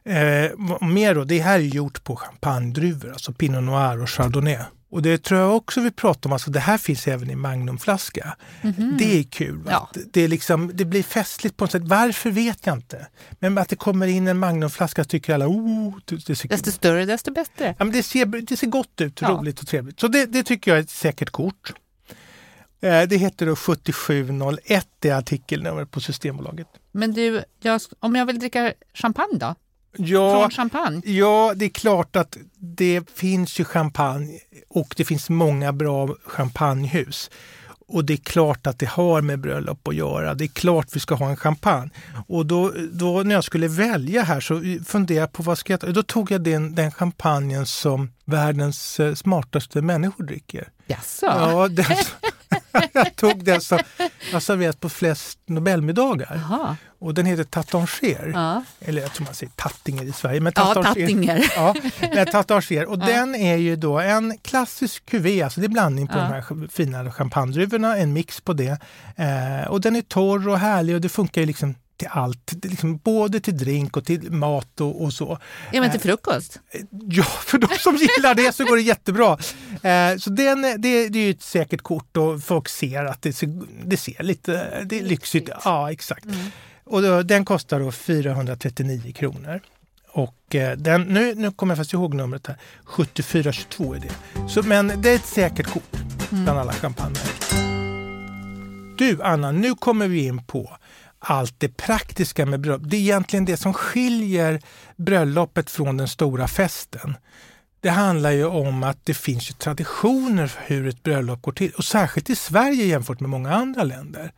Eh, 0.08 0.50
mer 0.80 1.14
då, 1.14 1.24
det 1.24 1.38
här 1.38 1.58
är 1.58 1.62
gjort 1.62 2.04
på 2.04 2.16
champagnedruvor, 2.16 3.12
alltså 3.12 3.32
Pinot 3.32 3.62
Noir 3.62 4.02
och 4.02 4.10
Chardonnay. 4.10 4.58
Och 4.90 5.02
det 5.02 5.22
tror 5.22 5.40
jag 5.40 5.56
också 5.56 5.80
vi 5.80 5.90
pratar 5.90 6.30
om, 6.30 6.32
alltså 6.32 6.50
det 6.50 6.60
här 6.60 6.78
finns 6.78 7.08
även 7.08 7.30
i 7.30 7.34
magnumflaska. 7.34 8.36
Mm 8.62 8.74
-hmm. 8.74 8.98
Det 8.98 9.18
är 9.18 9.22
kul. 9.22 9.62
Ja. 9.70 9.90
Det, 10.12 10.20
är 10.20 10.28
liksom, 10.28 10.70
det 10.74 10.84
blir 10.84 11.02
festligt 11.02 11.56
på 11.56 11.64
något 11.64 11.72
sätt. 11.72 11.82
Varför 11.84 12.30
vet 12.30 12.66
jag 12.66 12.76
inte. 12.76 13.06
Men 13.38 13.58
att 13.58 13.68
det 13.68 13.76
kommer 13.76 14.06
in 14.06 14.28
en 14.28 14.38
magnumflaska 14.38 15.04
tycker 15.04 15.34
alla, 15.34 15.48
oh, 15.48 15.94
det, 16.04 16.26
det 16.26 16.36
ser... 16.36 16.48
Desto 16.48 16.72
större 16.72 17.04
desto 17.04 17.32
bättre. 17.32 17.74
Ja, 17.78 17.84
men 17.84 17.92
det, 17.92 18.02
ser, 18.02 18.26
det 18.26 18.56
ser 18.56 18.66
gott 18.66 19.00
ut, 19.00 19.20
ja. 19.20 19.28
roligt 19.28 19.60
och 19.60 19.66
trevligt. 19.66 20.00
Så 20.00 20.08
det, 20.08 20.26
det 20.26 20.42
tycker 20.42 20.70
jag 20.70 20.78
är 20.78 20.82
ett 20.82 20.90
säkert 20.90 21.30
kort. 21.30 21.72
Eh, 22.80 23.02
det 23.02 23.16
heter 23.16 23.46
då 23.46 23.56
7701, 23.56 24.88
det 24.98 25.10
artikelnummer 25.10 25.84
på 25.84 26.00
Systembolaget. 26.00 26.68
Men 26.92 27.12
du, 27.12 27.44
jag, 27.60 27.80
om 28.00 28.16
jag 28.16 28.26
vill 28.26 28.38
dricka 28.38 28.72
champagne 28.94 29.38
då? 29.38 29.54
Ja, 29.98 30.40
Från 30.40 30.50
champagne? 30.50 31.02
Ja, 31.04 31.52
det 31.56 31.64
är 31.64 31.68
klart 31.68 32.16
att 32.16 32.36
det 32.58 33.10
finns 33.14 33.60
ju 33.60 33.64
champagne 33.64 34.38
och 34.68 34.94
det 34.96 35.04
finns 35.04 35.30
många 35.30 35.72
bra 35.72 36.08
champagnehus. 36.26 37.30
Och 37.90 38.04
det 38.04 38.12
är 38.12 38.16
klart 38.16 38.66
att 38.66 38.78
det 38.78 38.88
har 38.88 39.22
med 39.22 39.38
bröllop 39.40 39.88
att 39.88 39.94
göra. 39.94 40.34
Det 40.34 40.44
är 40.44 40.48
klart 40.48 40.86
vi 40.92 41.00
ska 41.00 41.14
ha 41.14 41.28
en 41.28 41.36
champagne. 41.36 41.90
Och 42.26 42.46
då, 42.46 42.72
då 42.92 43.22
när 43.22 43.34
jag 43.34 43.44
skulle 43.44 43.68
välja 43.68 44.22
här 44.22 44.40
så 44.40 44.62
funderade 44.86 45.20
jag 45.20 45.32
på 45.32 45.42
vad 45.42 45.58
ska 45.58 45.72
jag 45.72 45.80
ta? 45.80 45.86
Då 45.86 46.02
tog 46.02 46.30
jag 46.30 46.40
den, 46.40 46.74
den 46.74 46.90
champagnen 46.92 47.66
som 47.66 48.12
världens 48.24 49.00
eh, 49.00 49.14
smartaste 49.14 49.82
människor 49.82 50.24
dricker. 50.24 50.68
Jaså? 50.86 51.26
Ja, 51.26 51.68
den, 51.68 51.84
jag 52.92 53.16
tog 53.16 53.44
den 53.44 53.60
som 53.60 53.78
har 54.32 54.40
serverats 54.40 54.78
på 54.78 54.88
flest 54.88 55.38
Nobelmiddagar. 55.46 56.34
Aha. 56.34 56.76
Och 57.00 57.14
den 57.14 57.26
heter 57.26 57.44
Tattanger. 57.44 58.30
Ja. 58.34 58.64
Eller 58.80 59.02
jag 59.02 59.12
tror 59.12 59.24
man 59.24 59.34
säger 59.34 59.52
Tattinger 59.56 60.04
i 60.04 60.12
Sverige. 60.12 60.40
Men 60.40 60.52
ja, 60.56 60.74
Tattinger. 60.74 61.52
Ja, 61.56 62.24
Tattanger. 62.24 62.86
Och 62.86 62.98
ja. 63.00 63.06
den 63.06 63.34
är 63.34 63.56
ju 63.56 63.76
då 63.76 63.98
en 63.98 64.38
klassisk 64.38 65.06
kuvé, 65.06 65.42
alltså 65.42 65.60
det 65.60 65.66
är 65.66 65.68
blandning 65.68 66.06
på 66.06 66.18
ja. 66.18 66.22
de 66.22 66.32
här 66.32 66.68
fina 66.68 67.12
champagnedruvorna, 67.12 67.96
en 67.96 68.12
mix 68.12 68.40
på 68.40 68.52
det. 68.52 68.80
Eh, 69.16 69.68
och 69.68 69.80
den 69.80 69.96
är 69.96 70.02
torr 70.02 70.48
och 70.48 70.58
härlig 70.58 70.94
och 70.94 71.00
det 71.00 71.08
funkar 71.08 71.40
ju 71.40 71.46
liksom 71.46 71.74
till 71.98 72.08
allt, 72.10 72.52
liksom 72.64 72.96
både 72.96 73.40
till 73.40 73.56
drink 73.58 73.96
och 73.96 74.04
till 74.04 74.32
mat 74.32 74.80
och, 74.80 75.02
och 75.02 75.12
så. 75.12 75.38
Ja, 75.72 75.80
men 75.80 75.90
till 75.90 76.00
frukost? 76.00 76.60
Eh, 76.70 76.80
ja, 76.90 77.24
för 77.46 77.58
de 77.58 77.68
som 77.78 77.96
gillar 77.96 78.34
det 78.34 78.54
så 78.54 78.64
går 78.64 78.76
det 78.76 78.82
jättebra. 78.82 79.38
Eh, 79.82 80.16
så 80.18 80.30
den, 80.30 80.62
det, 80.62 81.08
det 81.08 81.18
är 81.18 81.30
ett 81.30 81.42
säkert 81.42 81.82
kort 81.82 82.16
och 82.16 82.42
folk 82.42 82.68
ser 82.68 83.04
att 83.04 83.22
det 83.22 83.32
ser, 83.32 83.62
det 83.84 83.96
ser 83.96 84.22
lite 84.22 84.84
det 84.84 84.98
är 84.98 85.02
lyxigt 85.02 85.50
Ja, 85.64 85.92
exakt. 85.92 86.24
Mm. 86.24 86.46
Och 86.84 87.02
då, 87.02 87.22
den 87.22 87.44
kostar 87.44 87.80
då 87.80 87.92
439 87.92 89.12
kronor. 89.12 89.60
Och 90.10 90.54
eh, 90.54 90.76
den, 90.76 91.02
nu, 91.02 91.34
nu 91.34 91.50
kommer 91.50 91.72
jag 91.72 91.78
fast 91.78 91.92
ihåg 91.92 92.14
numret 92.14 92.46
här. 92.46 92.56
7422 92.84 93.94
är 93.94 93.98
det. 93.98 94.48
Så, 94.48 94.62
men 94.62 94.92
det 95.02 95.10
är 95.10 95.14
ett 95.14 95.26
säkert 95.26 95.66
kort 95.66 95.96
mm. 96.30 96.44
bland 96.44 96.58
alla 96.58 96.72
champagner. 96.72 97.22
Du 98.98 99.22
Anna, 99.22 99.52
nu 99.52 99.74
kommer 99.74 100.08
vi 100.08 100.24
in 100.26 100.44
på 100.44 100.76
allt 101.18 101.60
det 101.60 101.76
praktiska 101.76 102.46
med 102.46 102.60
bröllop. 102.60 102.90
Det 102.90 102.96
är 102.96 103.00
egentligen 103.00 103.44
det 103.44 103.56
som 103.56 103.74
skiljer 103.74 104.60
bröllopet 104.96 105.70
från 105.70 105.96
den 105.96 106.08
stora 106.08 106.48
festen. 106.48 107.16
Det 107.80 107.90
handlar 107.90 108.30
ju 108.30 108.44
om 108.44 108.82
att 108.82 109.06
det 109.06 109.14
finns 109.14 109.50
ju 109.50 109.54
traditioner 109.54 110.46
för 110.46 110.60
hur 110.66 110.88
ett 110.88 111.02
bröllop 111.02 111.42
går 111.42 111.52
till 111.52 111.72
och 111.72 111.84
särskilt 111.84 112.30
i 112.30 112.36
Sverige 112.36 112.84
jämfört 112.84 113.20
med 113.20 113.30
många 113.30 113.54
andra 113.54 113.84
länder. 113.84 114.32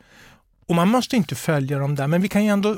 Och 0.67 0.75
man 0.75 0.87
måste 0.87 1.15
inte 1.15 1.35
följa 1.35 1.79
dem 1.79 1.95
där, 1.95 2.07
men 2.07 2.21
vi 2.21 2.27
kan 2.27 2.43
ju 2.43 2.49
ändå 2.49 2.75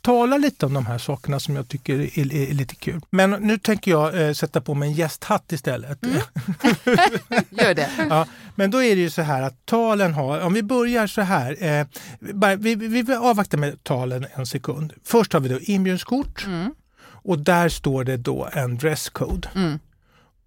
tala 0.00 0.36
lite 0.36 0.66
om 0.66 0.74
de 0.74 0.86
här 0.86 0.98
sakerna 0.98 1.40
som 1.40 1.56
jag 1.56 1.68
tycker 1.68 1.94
är, 1.94 2.18
är, 2.18 2.50
är 2.50 2.54
lite 2.54 2.74
kul. 2.74 3.00
Men 3.10 3.30
nu 3.30 3.58
tänker 3.58 3.90
jag 3.90 4.22
eh, 4.22 4.32
sätta 4.32 4.60
på 4.60 4.74
mig 4.74 4.88
en 4.88 4.94
gästhatt 4.94 5.52
istället. 5.52 6.04
Mm. 6.04 6.16
Gör 7.50 7.74
det. 7.74 7.90
Ja, 8.10 8.26
men 8.54 8.70
då 8.70 8.82
är 8.82 8.96
det 8.96 9.02
ju 9.02 9.10
så 9.10 9.22
här 9.22 9.42
att 9.42 9.66
talen 9.66 10.14
har, 10.14 10.40
om 10.40 10.54
vi 10.54 10.62
börjar 10.62 11.06
så 11.06 11.20
här, 11.20 11.56
eh, 11.64 11.86
vi, 12.58 12.74
vi, 12.74 13.02
vi 13.02 13.14
avvaktar 13.14 13.58
med 13.58 13.84
talen 13.84 14.26
en 14.34 14.46
sekund. 14.46 14.92
Först 15.04 15.32
har 15.32 15.40
vi 15.40 15.48
då 15.48 15.58
inbjudningskort 15.60 16.46
mm. 16.46 16.74
och 17.06 17.38
där 17.38 17.68
står 17.68 18.04
det 18.04 18.16
då 18.16 18.48
en 18.52 18.78
dresscode. 18.78 19.48
Mm. 19.54 19.78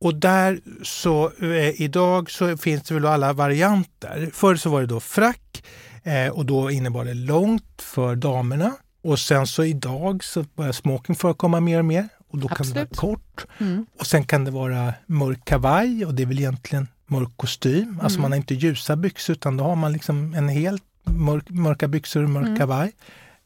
Och 0.02 0.16
där 0.16 0.60
så 0.84 1.32
eh, 1.42 1.82
idag 1.82 2.32
så 2.32 2.58
finns 2.58 2.84
det 2.84 2.94
väl 2.94 3.06
alla 3.06 3.34
varianter. 3.34 4.30
Förr 4.34 4.56
så 4.56 4.70
var 4.70 4.82
det 4.82 4.88
då 4.88 5.00
frack, 5.00 5.64
Eh, 6.04 6.28
och 6.28 6.46
då 6.46 6.72
innebar 6.72 7.06
det 7.06 7.14
långt 7.14 7.82
för 7.82 8.16
damerna. 8.16 8.72
Och 9.02 9.20
sen 9.20 9.48
så 9.48 9.64
idag 9.64 10.24
så 10.24 10.46
börjar 10.56 10.72
smoking 10.72 11.16
förekomma 11.16 11.60
mer 11.60 11.80
och 11.80 11.86
mer. 11.86 12.10
Och 12.28 12.38
då 12.38 12.48
Absolut. 12.52 12.74
kan 12.74 12.74
det 12.74 12.80
vara 12.80 13.16
kort. 13.16 13.46
Mm. 13.58 13.86
Och 14.00 14.08
sen 14.08 14.24
kan 14.24 14.46
det 14.46 14.52
vara 14.52 14.94
mörk 15.06 15.46
kavaj 15.46 16.06
och 16.06 16.14
det 16.14 16.24
är 16.24 16.28
väl 16.28 16.40
egentligen 16.40 16.88
mörk 17.08 17.30
kostym. 17.36 17.74
Alltså 17.80 17.90
mm. 17.92 18.02
Alltså 18.02 18.20
man 18.20 18.32
har 18.32 18.38
inte 18.38 18.56
ljusa 18.56 18.96
byxor 18.96 19.34
utan 19.34 19.58
då 19.58 19.64
har 19.64 19.76
man 19.76 19.94
liksom 19.94 20.34
en 20.34 20.50
helt 20.50 20.84
mörk, 21.04 21.50
mörka 21.50 21.88
byxor 21.88 22.24
och 22.24 22.30
mörk 22.30 22.46
mm. 22.46 22.58
kavaj. 22.58 22.92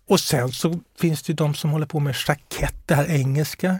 Och 0.07 0.19
sen 0.19 0.51
så 0.51 0.79
finns 0.99 1.23
det 1.23 1.33
de 1.33 1.53
som 1.53 1.69
håller 1.69 1.85
på 1.85 1.99
med 1.99 2.15
jackett, 2.27 2.75
det 2.85 2.95
här 2.95 3.05
engelska. 3.05 3.79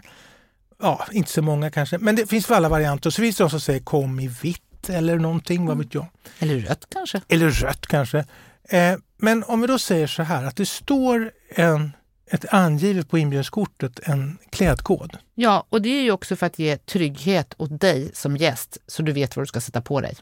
Ja, 0.82 1.06
inte 1.12 1.30
så 1.30 1.42
många 1.42 1.70
kanske, 1.70 1.98
men 1.98 2.16
det 2.16 2.26
finns 2.26 2.46
för 2.46 2.54
alla 2.54 2.68
varianter. 2.68 3.10
Så 3.10 3.22
finns 3.22 3.36
det 3.36 3.44
de 3.44 3.50
som 3.50 3.60
säger 3.60 3.80
kom 3.80 4.20
i 4.20 4.28
vitt 4.42 4.88
eller 4.88 5.18
någonting, 5.18 5.56
mm. 5.56 5.66
vad 5.66 5.78
vet 5.78 5.94
jag. 5.94 6.06
Eller 6.38 6.58
rött 6.58 6.86
kanske. 6.88 7.20
Eller 7.28 7.50
rött 7.50 7.86
kanske. 7.86 8.24
Eh, 8.68 8.96
men 9.16 9.44
om 9.44 9.60
vi 9.60 9.66
då 9.66 9.78
säger 9.78 10.06
så 10.06 10.22
här 10.22 10.44
att 10.44 10.56
det 10.56 10.66
står 10.66 11.30
en, 11.48 11.92
ett 12.30 12.44
angivet 12.54 13.10
på 13.10 13.18
inbjudningskortet 13.18 14.00
en 14.02 14.38
klädkod. 14.50 15.18
Ja, 15.34 15.66
och 15.68 15.82
det 15.82 15.88
är 15.88 16.02
ju 16.02 16.10
också 16.10 16.36
för 16.36 16.46
att 16.46 16.58
ge 16.58 16.76
trygghet 16.76 17.54
åt 17.56 17.80
dig 17.80 18.10
som 18.14 18.36
gäst 18.36 18.78
så 18.86 19.02
du 19.02 19.12
vet 19.12 19.36
vad 19.36 19.42
du 19.42 19.46
ska 19.46 19.60
sätta 19.60 19.80
på 19.80 20.00
dig. 20.00 20.16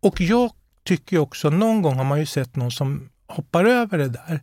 Och 0.00 0.20
jag 0.20 0.50
tycker 0.84 1.18
också, 1.18 1.50
någon 1.50 1.82
gång 1.82 1.96
har 1.96 2.04
man 2.04 2.20
ju 2.20 2.26
sett 2.26 2.56
någon 2.56 2.72
som 2.72 3.10
hoppar 3.26 3.64
över 3.64 3.98
det 3.98 4.08
där. 4.08 4.40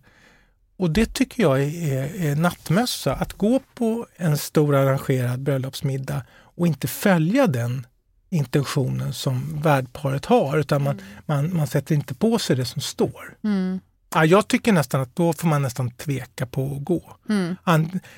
Och 0.78 0.92
det 0.92 1.14
tycker 1.14 1.44
jag 1.44 1.62
är, 1.62 1.94
är, 1.94 2.26
är 2.26 2.36
nattmössa. 2.36 3.14
Att 3.14 3.34
gå 3.34 3.60
på 3.76 4.08
en 4.16 4.38
stor 4.38 4.76
arrangerad 4.76 5.40
bröllopsmiddag 5.40 6.22
och 6.32 6.68
inte 6.68 6.88
följa 6.88 7.48
den 7.48 7.88
intentionen 8.32 9.14
som 9.14 9.62
värdparet 9.62 10.26
har 10.26 10.58
utan 10.58 10.84
man, 10.84 11.00
mm. 11.00 11.06
man, 11.26 11.56
man 11.56 11.68
sätter 11.68 11.96
inte 11.96 12.14
på 12.14 12.40
sig 12.40 12.56
det 12.56 12.66
som 12.66 12.82
står. 12.82 13.38
Mm. 13.44 13.80
Ja, 14.14 14.26
jag 14.26 14.48
tycker 14.48 14.72
nästan 14.72 15.02
att 15.02 15.16
då 15.16 15.34
får 15.34 15.48
man 15.48 15.62
nästan 15.62 15.92
tveka 15.92 16.46
på 16.46 16.76
att 16.76 16.84
gå. 16.84 17.18
Mm. 17.30 17.56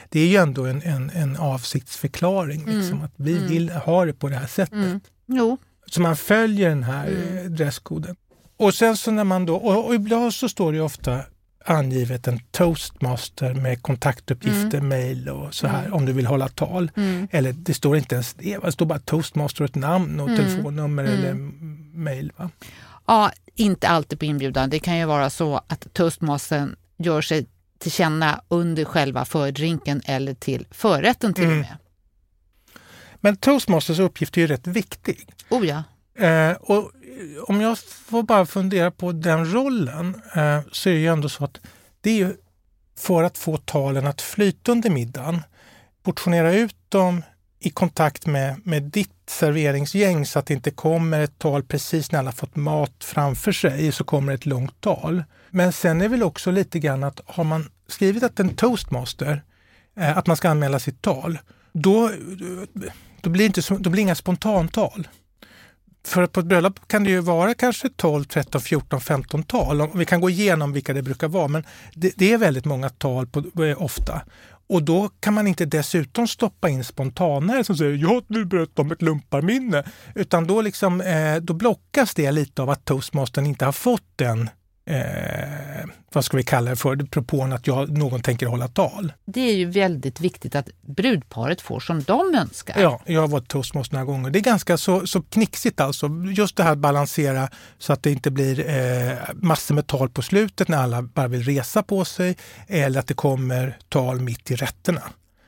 Det 0.10 0.20
är 0.20 0.28
ju 0.28 0.36
ändå 0.36 0.66
en, 0.66 0.82
en, 0.82 1.10
en 1.10 1.38
avsiktsförklaring, 1.38 2.62
mm. 2.62 2.80
liksom, 2.80 3.02
att 3.02 3.14
vi 3.16 3.38
mm. 3.38 3.50
vill 3.50 3.70
ha 3.70 4.06
det 4.06 4.14
på 4.14 4.30
det 4.30 4.36
här 4.36 4.48
sättet. 4.48 4.74
Mm. 5.28 5.58
Så 5.86 6.02
man 6.02 6.16
följer 6.16 6.70
den 6.70 6.84
här 6.84 7.08
mm. 7.08 7.56
dresskoden. 7.56 8.16
Och 8.58 8.74
sen 8.74 8.98
så 8.98 9.12
när 9.12 9.24
man 9.24 9.46
då, 9.46 9.56
och, 9.56 9.86
och 9.86 9.96
ibland 9.96 10.34
så 10.34 10.50
står 10.50 10.74
det 10.74 10.82
ofta 10.82 11.22
angivet 11.66 12.28
en 12.28 12.40
toastmaster 12.52 13.54
med 13.54 13.82
kontaktuppgifter, 13.82 14.78
mm. 14.78 14.88
mejl 14.88 15.30
och 15.30 15.54
så 15.54 15.68
här 15.68 15.80
mm. 15.80 15.94
om 15.94 16.06
du 16.06 16.14
vill 16.14 16.26
hålla 16.26 16.48
tal. 16.48 16.92
Mm. 16.96 17.28
Eller 17.32 17.54
det 17.54 17.74
står 17.74 17.98
inte 17.98 18.16
ens 18.16 18.34
det, 18.34 18.58
det 18.58 18.72
står 18.72 18.86
bara 18.86 19.00
toastmaster 19.00 19.64
och 19.64 19.70
ett 19.70 19.76
namn 19.76 20.20
och 20.20 20.30
mm. 20.30 20.38
telefonnummer 20.40 21.04
eller 21.04 21.30
mm. 21.30 21.92
mejl. 21.94 22.32
Ja, 23.06 23.32
inte 23.56 23.88
alltid 23.88 24.20
på 24.20 24.26
inbjudan. 24.26 24.70
Det 24.70 24.80
kan 24.80 24.98
ju 24.98 25.06
vara 25.06 25.30
så 25.30 25.62
att 25.68 25.94
toastmastern 25.94 26.76
gör 26.98 27.22
sig 27.22 27.46
till 27.80 27.92
känna 27.92 28.42
under 28.48 28.86
själva 28.86 29.26
fördrinken 29.26 30.02
eller 30.06 30.34
till 30.34 30.68
förrätten 30.72 31.34
till 31.34 31.44
och 31.44 31.52
mm. 31.52 31.60
med. 31.62 31.78
Men 33.16 33.38
toastmasters 33.38 34.00
uppgift 34.00 34.38
är 34.38 34.42
ju 34.42 34.48
rätt 34.48 34.68
viktig. 34.68 35.30
Oh 35.50 35.68
ja. 35.68 35.84
Eh, 36.26 36.52
och 36.52 36.92
om 37.48 37.62
jag 37.62 37.78
får 37.80 38.24
bara 38.24 38.46
fundera 38.46 38.92
på 38.92 39.12
den 39.12 39.54
rollen 39.54 40.22
eh, 40.36 40.60
så 40.72 40.90
är 40.90 40.94
det 40.94 41.00
ju 41.00 41.08
ändå 41.08 41.30
så 41.30 41.44
att 41.46 41.60
det 42.02 42.10
är 42.10 42.16
ju 42.16 42.36
för 42.98 43.24
att 43.24 43.38
få 43.38 43.58
talen 43.58 44.08
att 44.08 44.22
flyta 44.22 44.72
under 44.72 44.90
middagen. 44.90 45.42
Portionera 46.04 46.54
ut 46.54 46.76
dem 46.90 47.24
i 47.60 47.70
kontakt 47.70 48.26
med, 48.26 48.68
med 48.68 48.84
ditt 48.84 49.10
serveringsgäng 49.28 50.26
så 50.26 50.40
att 50.40 50.46
det 50.46 50.54
inte 50.54 50.72
kommer 50.72 51.20
ett 51.20 51.40
tal 51.40 51.64
precis 51.64 52.12
när 52.12 52.20
alla 52.20 52.32
fått 52.32 52.56
mat 52.56 53.04
framför 53.04 53.52
sig 53.52 53.92
så 53.92 54.04
kommer 54.04 54.34
ett 54.34 54.46
långt 54.46 54.82
tal. 54.82 55.24
Men 55.50 55.74
sen 55.74 56.02
är 56.02 56.10
väl 56.10 56.24
också 56.24 56.52
lite 56.52 56.80
grann 56.80 57.04
att 57.04 57.22
har 57.26 57.44
man 57.44 57.70
skrivit 57.88 58.24
att 58.24 58.40
en 58.40 58.56
toastmaster, 58.56 59.44
eh, 59.98 60.18
att 60.18 60.28
man 60.28 60.38
ska 60.38 60.50
anmäla 60.50 60.80
sitt 60.80 61.02
tal, 61.02 61.40
då, 61.74 62.12
då, 63.22 63.30
blir, 63.30 63.46
inte, 63.46 63.62
då 63.80 63.90
blir 63.90 64.02
inga 64.02 64.16
spontantal. 64.16 65.08
För 66.06 66.28
på 66.28 66.40
ett 66.40 66.46
bröllop 66.46 66.88
kan 66.88 67.04
det 67.04 67.10
ju 67.10 67.20
vara 67.20 67.54
kanske 67.54 67.90
12, 67.90 68.24
13, 68.24 68.62
14, 68.62 69.02
15 69.02 69.44
tal. 69.44 69.90
Vi 69.94 70.06
kan 70.06 70.22
gå 70.22 70.30
igenom 70.30 70.74
vilka 70.74 70.94
det 70.94 71.02
brukar 71.02 71.28
vara, 71.28 71.48
men 71.48 71.64
det, 71.94 72.14
det 72.16 72.34
är 72.34 72.38
väldigt 72.38 72.66
många 72.66 72.90
tal 72.90 73.28
på, 73.28 73.64
eh, 73.64 73.82
ofta. 73.82 74.22
Och 74.68 74.84
då 74.84 75.10
kan 75.20 75.34
man 75.34 75.48
inte 75.48 75.66
dessutom 75.66 76.28
stoppa 76.28 76.70
in 76.70 76.84
spontanare 76.84 77.64
som 77.64 77.78
säger 77.78 77.96
jag 77.96 78.24
vill 78.28 78.46
berätta 78.46 78.82
om 78.82 78.92
ett 78.92 79.02
lumparminne. 79.02 79.84
Utan 80.16 80.48
då, 80.48 80.62
liksom, 80.62 81.02
eh, 81.02 81.36
då 81.36 81.54
blockas 81.54 82.14
det 82.14 82.32
lite 82.32 82.62
av 82.62 82.70
att 82.70 82.86
toastmastern 82.86 83.46
inte 83.46 83.66
har 83.66 83.72
fått 83.72 84.12
den 84.16 84.50
eh, 84.86 85.86
vad 86.14 86.26
ska 86.26 86.38
vi 86.38 86.44
kalla 86.44 86.70
det 86.70 86.76
för, 86.76 86.96
propån 86.96 87.54
att 87.54 87.68
jag, 87.68 87.98
någon 87.98 88.22
tänker 88.22 88.46
hålla 88.46 88.68
tal. 88.68 89.14
Det 89.26 89.42
är 89.42 89.54
ju 89.54 89.66
väldigt 89.66 90.20
viktigt 90.20 90.56
att 90.56 90.70
brudparet 90.82 91.62
får 91.62 91.80
som 91.80 92.04
de 92.04 92.36
önskar. 92.36 92.82
Ja, 92.82 93.02
jag 93.06 93.22
har 93.22 93.28
varit 93.28 93.48
toastmaster 93.48 93.96
några 93.96 94.06
gånger. 94.06 94.30
Det 94.30 94.40
är 94.40 94.44
ganska 94.44 94.78
så, 94.78 95.08
så 95.08 95.22
knixigt 95.22 95.80
alltså. 95.80 96.10
Just 96.36 96.56
det 96.56 96.64
här 96.64 96.72
att 96.72 96.78
balansera 96.78 97.50
så 97.78 97.94
att 97.94 98.04
det 98.04 98.12
inte 98.12 98.32
blir 98.32 98.70
eh, 98.70 99.18
massor 99.34 99.76
med 99.76 99.88
tal 99.88 100.10
på 100.10 100.22
slutet 100.22 100.68
när 100.68 100.78
alla 100.78 101.02
bara 101.02 101.28
vill 101.28 101.44
resa 101.44 101.84
på 101.84 102.06
sig 102.06 102.38
eller 102.68 103.00
att 103.00 103.08
det 103.08 103.14
kommer 103.14 103.78
tal 103.90 104.20
mitt 104.20 104.52
i 104.52 104.56
rätterna. 104.56 105.02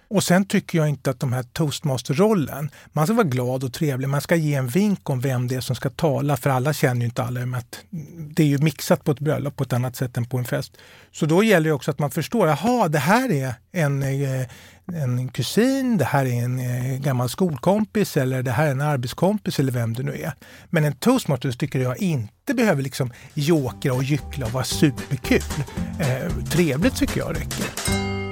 Och 0.07 0.23
sen 0.23 0.45
tycker 0.45 0.77
jag 0.77 0.89
inte 0.89 1.09
att 1.09 1.19
de 1.19 1.33
här 1.33 1.43
toastmaster-rollen, 1.43 2.69
man 2.93 3.07
ska 3.07 3.13
vara 3.13 3.27
glad 3.27 3.63
och 3.63 3.73
trevlig, 3.73 4.09
man 4.09 4.21
ska 4.21 4.35
ge 4.35 4.55
en 4.55 4.67
vink 4.67 5.09
om 5.09 5.19
vem 5.19 5.47
det 5.47 5.55
är 5.55 5.61
som 5.61 5.75
ska 5.75 5.89
tala, 5.89 6.37
för 6.37 6.49
alla 6.49 6.73
känner 6.73 7.01
ju 7.01 7.05
inte 7.05 7.23
alla. 7.23 7.45
Med 7.45 7.57
att 7.57 7.79
det 8.17 8.43
är 8.43 8.47
ju 8.47 8.57
mixat 8.57 9.03
på 9.03 9.11
ett 9.11 9.19
bröllop 9.19 9.55
på 9.55 9.63
ett 9.63 9.73
annat 9.73 9.95
sätt 9.95 10.17
än 10.17 10.25
på 10.25 10.37
en 10.37 10.45
fest. 10.45 10.77
Så 11.11 11.25
då 11.25 11.43
gäller 11.43 11.69
det 11.69 11.73
också 11.73 11.91
att 11.91 11.99
man 11.99 12.11
förstår, 12.11 12.47
jaha, 12.47 12.87
det 12.87 12.99
här 12.99 13.31
är 13.31 13.53
en, 13.71 14.03
eh, 14.03 14.47
en 14.93 15.27
kusin, 15.27 15.97
det 15.97 16.05
här 16.05 16.25
är 16.25 16.43
en 16.43 16.59
eh, 16.59 16.99
gammal 16.99 17.29
skolkompis 17.29 18.17
eller 18.17 18.43
det 18.43 18.51
här 18.51 18.67
är 18.67 18.71
en 18.71 18.81
arbetskompis 18.81 19.59
eller 19.59 19.71
vem 19.71 19.93
det 19.93 20.03
nu 20.03 20.21
är. 20.21 20.33
Men 20.69 20.85
en 20.85 20.93
toastmaster 20.93 21.51
tycker 21.51 21.79
jag 21.79 22.01
inte 22.01 22.53
behöver 22.53 22.81
liksom 22.81 23.11
jokra 23.33 23.93
och 23.93 24.03
gyckla 24.03 24.45
och 24.45 24.51
vara 24.51 24.63
superkul. 24.63 25.65
Eh, 25.99 26.43
trevligt 26.49 26.95
tycker 26.95 27.19
jag 27.19 27.35
räcker. 27.35 28.24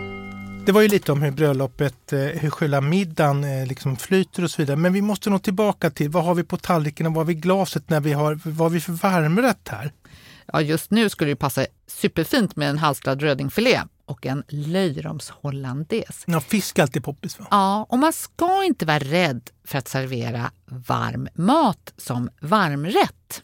Det 0.65 0.71
var 0.71 0.81
ju 0.81 0.87
lite 0.87 1.11
om 1.11 1.21
hur 1.21 1.31
bröllopet, 1.31 2.13
eh, 2.13 2.19
hur 2.19 2.49
själva 2.49 2.81
middagen 2.81 3.43
eh, 3.43 3.67
liksom 3.67 3.97
flyter 3.97 4.43
och 4.43 4.51
så 4.51 4.61
vidare. 4.61 4.77
Men 4.77 4.93
vi 4.93 5.01
måste 5.01 5.29
nog 5.29 5.43
tillbaka 5.43 5.89
till 5.89 6.09
vad 6.09 6.23
har 6.23 6.35
vi 6.35 6.43
på 6.43 6.57
tallriken 6.57 7.05
och 7.05 7.13
vad 7.13 7.19
har 7.19 7.25
vi 7.25 7.33
i 7.33 7.35
glaset 7.35 7.89
när 7.89 7.99
vi 7.99 8.13
har, 8.13 8.39
vad 8.43 8.57
har 8.57 8.69
vi 8.69 8.81
för 8.81 8.91
varmrätt 8.91 9.67
här? 9.69 9.91
Ja, 10.53 10.61
just 10.61 10.91
nu 10.91 11.09
skulle 11.09 11.31
det 11.31 11.35
passa 11.35 11.65
superfint 11.87 12.55
med 12.55 12.69
en 12.69 12.77
halstrad 12.77 13.21
rödingfilé 13.21 13.81
och 14.05 14.25
en 14.25 14.43
löjromshollandaise. 14.47 16.23
Ja, 16.25 16.39
fisk 16.39 16.79
är 16.79 16.83
alltid 16.83 17.03
poppis 17.03 17.39
va? 17.39 17.47
Ja, 17.51 17.85
och 17.89 17.99
man 17.99 18.13
ska 18.13 18.63
inte 18.63 18.85
vara 18.85 18.99
rädd 18.99 19.49
för 19.67 19.77
att 19.77 19.87
servera 19.87 20.51
varm 20.65 21.27
mat 21.35 21.93
som 21.97 22.29
varmrätt. 22.41 23.43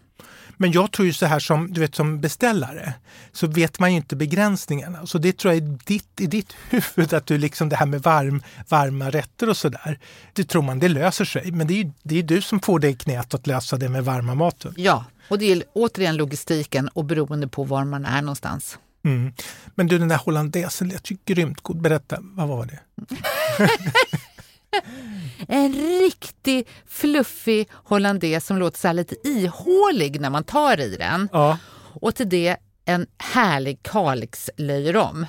Men 0.62 0.72
jag 0.72 0.92
tror 0.92 1.06
ju 1.06 1.13
så 1.13 1.25
här 1.25 1.39
som, 1.39 1.74
du 1.74 1.82
vet, 1.82 1.96
som 1.96 2.22
beställare 2.22 2.94
så 3.32 3.48
vet 3.48 3.80
man 3.80 3.92
ju 3.92 3.98
inte 3.98 4.16
begränsningarna. 4.16 5.06
Så 5.06 5.18
det 5.18 5.38
tror 5.38 5.54
jag 5.54 5.63
är 5.63 5.78
ditt, 5.86 6.22
i 6.22 6.28
ditt 6.28 6.56
huvud 6.70 7.13
att 7.13 7.25
du 7.25 7.38
liksom 7.38 7.70
det 7.70 7.75
här 7.75 7.86
med 7.86 8.01
varm, 8.01 8.44
varma 8.70 9.10
rätter 9.10 9.50
och 9.50 9.58
sådär. 9.58 10.00
Det 10.34 10.44
tror 10.44 10.62
man, 10.62 10.80
det 10.80 10.88
löser 10.88 11.25
sig. 11.25 11.51
Men 11.51 11.68
det 11.68 11.74
är 11.74 11.84
ju 11.84 11.92
det 12.04 12.20
är 12.20 12.24
du 12.24 12.42
som 12.42 12.60
får 12.60 12.80
det 12.80 12.89
i 12.89 12.96
knät 12.96 13.34
att 13.34 13.48
lösa 13.48 13.78
det 13.78 13.89
med 13.89 14.06
varma 14.06 14.36
maten. 14.36 14.74
Ja, 14.78 15.06
och 15.30 15.39
det 15.39 15.51
är 15.51 15.63
återigen 15.74 16.18
logistiken 16.18 16.88
och 16.88 17.06
beroende 17.06 17.48
på 17.48 17.63
var 17.63 17.86
man 17.86 18.06
är 18.06 18.22
någonstans. 18.22 18.78
Mm. 19.04 19.34
Men 19.75 19.88
du, 19.88 19.98
den 19.98 20.08
där 20.08 20.18
hollandaisen 20.18 20.89
lät 20.89 21.12
ju 21.12 21.18
grymt 21.25 21.62
god. 21.62 21.82
Berätta, 21.82 22.18
vad 22.22 22.48
var 22.48 22.66
det? 22.66 22.80
En 25.47 25.73
riktig 25.73 26.67
fluffig 26.88 27.69
hollandaise 27.73 28.47
som 28.47 28.57
låter 28.57 28.79
så 28.79 28.93
lite 28.93 29.27
ihålig 29.27 30.21
när 30.21 30.29
man 30.29 30.43
tar 30.43 30.79
i 30.79 30.95
den. 30.95 31.29
Ja. 31.31 31.57
Och 32.01 32.15
till 32.15 32.29
det 32.29 32.57
en 32.85 33.07
härlig 33.17 33.83
Kalixlöjrom. 33.83 35.25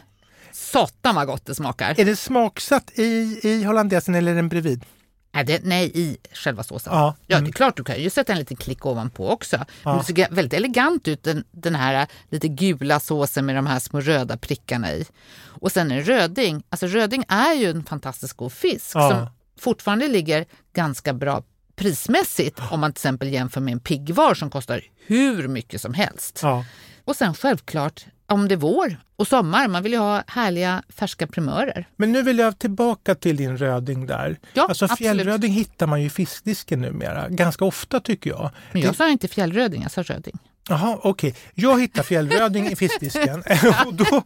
Satan 0.52 1.14
vad 1.14 1.26
gott 1.26 1.46
det 1.46 1.54
smakar! 1.54 2.00
Är 2.00 2.04
det 2.04 2.16
smaksatt 2.16 2.90
i, 2.98 3.40
i 3.42 3.64
hollandaisen 3.64 4.14
eller 4.14 4.32
är 4.32 4.36
den 4.36 4.48
bredvid? 4.48 4.84
Nej, 5.32 5.44
det, 5.44 5.60
nej, 5.64 5.90
i 5.94 6.16
själva 6.32 6.62
såsen. 6.62 6.92
Ja. 6.92 7.16
Ja, 7.26 7.36
Mm. 7.36 7.44
det 7.44 7.50
är 7.50 7.52
klart 7.52 7.76
du 7.76 7.84
kan 7.84 8.00
ju 8.02 8.10
sätta 8.10 8.32
en 8.32 8.38
liten 8.38 8.56
klick 8.56 8.86
ovanpå 8.86 9.28
också. 9.30 9.64
Ja. 9.84 9.96
Det 9.96 10.04
ser 10.04 10.34
väldigt 10.34 10.52
elegant 10.54 11.08
ut 11.08 11.22
den, 11.22 11.44
den 11.50 11.74
här 11.74 12.06
lite 12.30 12.48
gula 12.48 13.00
såsen 13.00 13.46
med 13.46 13.56
de 13.56 13.66
här 13.66 13.78
små 13.78 14.00
röda 14.00 14.36
prickarna 14.36 14.92
i. 14.92 15.06
Och 15.40 15.72
sen 15.72 15.90
en 15.90 16.02
röding. 16.04 16.62
Alltså 16.68 16.86
röding 16.86 17.24
är 17.28 17.54
ju 17.54 17.70
en 17.70 17.84
fantastiskt 17.84 18.34
god 18.34 18.52
fisk 18.52 18.90
Ja. 18.94 19.10
som 19.10 19.26
fortfarande 19.60 20.08
ligger 20.08 20.44
ganska 20.74 21.12
bra 21.12 21.42
prismässigt 21.76 22.60
om 22.70 22.80
man 22.80 22.92
till 22.92 22.98
exempel 23.00 23.28
jämför 23.32 23.60
med 23.60 23.72
en 23.72 23.80
piggvar 23.80 24.34
som 24.34 24.50
kostar 24.50 24.80
hur 25.06 25.48
mycket 25.48 25.80
som 25.80 25.94
helst. 25.94 26.40
Ja. 26.42 26.64
Och 27.04 27.16
sen 27.16 27.34
självklart 27.34 28.04
om 28.30 28.48
det 28.48 28.54
är 28.54 28.56
vår 28.56 28.96
och 29.16 29.28
sommar, 29.28 29.68
man 29.68 29.82
vill 29.82 29.92
ju 29.92 29.98
ha 29.98 30.22
härliga 30.26 30.82
färska 30.88 31.26
primörer. 31.26 31.88
Men 31.96 32.12
nu 32.12 32.22
vill 32.22 32.38
jag 32.38 32.58
tillbaka 32.58 33.14
till 33.14 33.36
din 33.36 33.56
röding 33.58 34.06
där. 34.06 34.38
Ja, 34.52 34.66
alltså 34.68 34.84
absolut. 34.84 34.98
fjällröding 34.98 35.52
hittar 35.52 35.86
man 35.86 36.00
ju 36.00 36.06
i 36.06 36.10
fiskdisken 36.10 36.80
numera, 36.80 37.28
ganska 37.28 37.64
ofta 37.64 38.00
tycker 38.00 38.30
jag. 38.30 38.50
Men 38.72 38.82
jag 38.82 38.96
sa 38.96 39.08
inte 39.08 39.28
fjällröding, 39.28 39.82
jag 39.82 39.90
sa 39.90 40.02
röding. 40.02 40.38
Jaha, 40.68 40.98
okej. 41.02 41.34
Jag 41.54 41.80
hittar 41.80 42.02
fjällröding 42.02 42.66
i 42.66 42.76
fiskdisken 42.76 43.42
och, 43.86 43.94
då, 43.94 44.22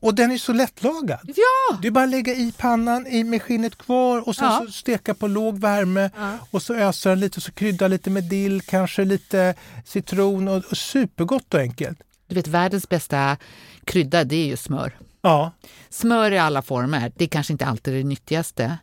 och 0.00 0.14
den 0.14 0.30
är 0.30 0.38
så 0.38 0.52
lättlagad. 0.52 1.20
Ja! 1.24 1.78
Det 1.82 1.88
är 1.88 1.92
bara 1.92 2.04
att 2.04 2.10
lägga 2.10 2.32
i 2.34 2.52
pannan 2.58 3.06
i 3.06 3.24
med 3.24 3.42
skinnet 3.42 3.78
kvar 3.78 4.28
och 4.28 4.36
sen 4.36 4.44
Ja. 4.46 4.62
så 4.66 4.72
steka 4.72 5.14
på 5.14 5.26
låg 5.26 5.58
värme 5.58 6.10
och 6.50 6.62
så 6.62 6.74
ösa 6.74 7.08
den 7.08 7.20
lite 7.20 7.36
och 7.36 7.42
så 7.42 7.52
krydda 7.52 7.88
lite 7.88 8.10
med 8.10 8.24
dill, 8.24 8.60
kanske 8.62 9.04
lite 9.04 9.54
citron 9.84 10.48
och, 10.48 10.64
och 10.70 10.76
supergott 10.76 11.54
och 11.54 11.60
enkelt. 11.60 11.98
Du 12.32 12.34
vet, 12.34 12.48
världens 12.48 12.88
bästa 12.88 13.36
krydda, 13.84 14.24
det 14.24 14.36
är 14.36 14.46
ju 14.46 14.56
smör. 14.56 14.98
Ja, 15.22 15.52
Smör 15.90 16.30
i 16.30 16.38
alla 16.38 16.62
former, 16.62 17.12
det 17.16 17.24
är 17.24 17.28
kanske 17.28 17.52
inte 17.52 17.66
alltid 17.66 17.94
det 17.94 18.04
nyttigaste. 18.04 18.78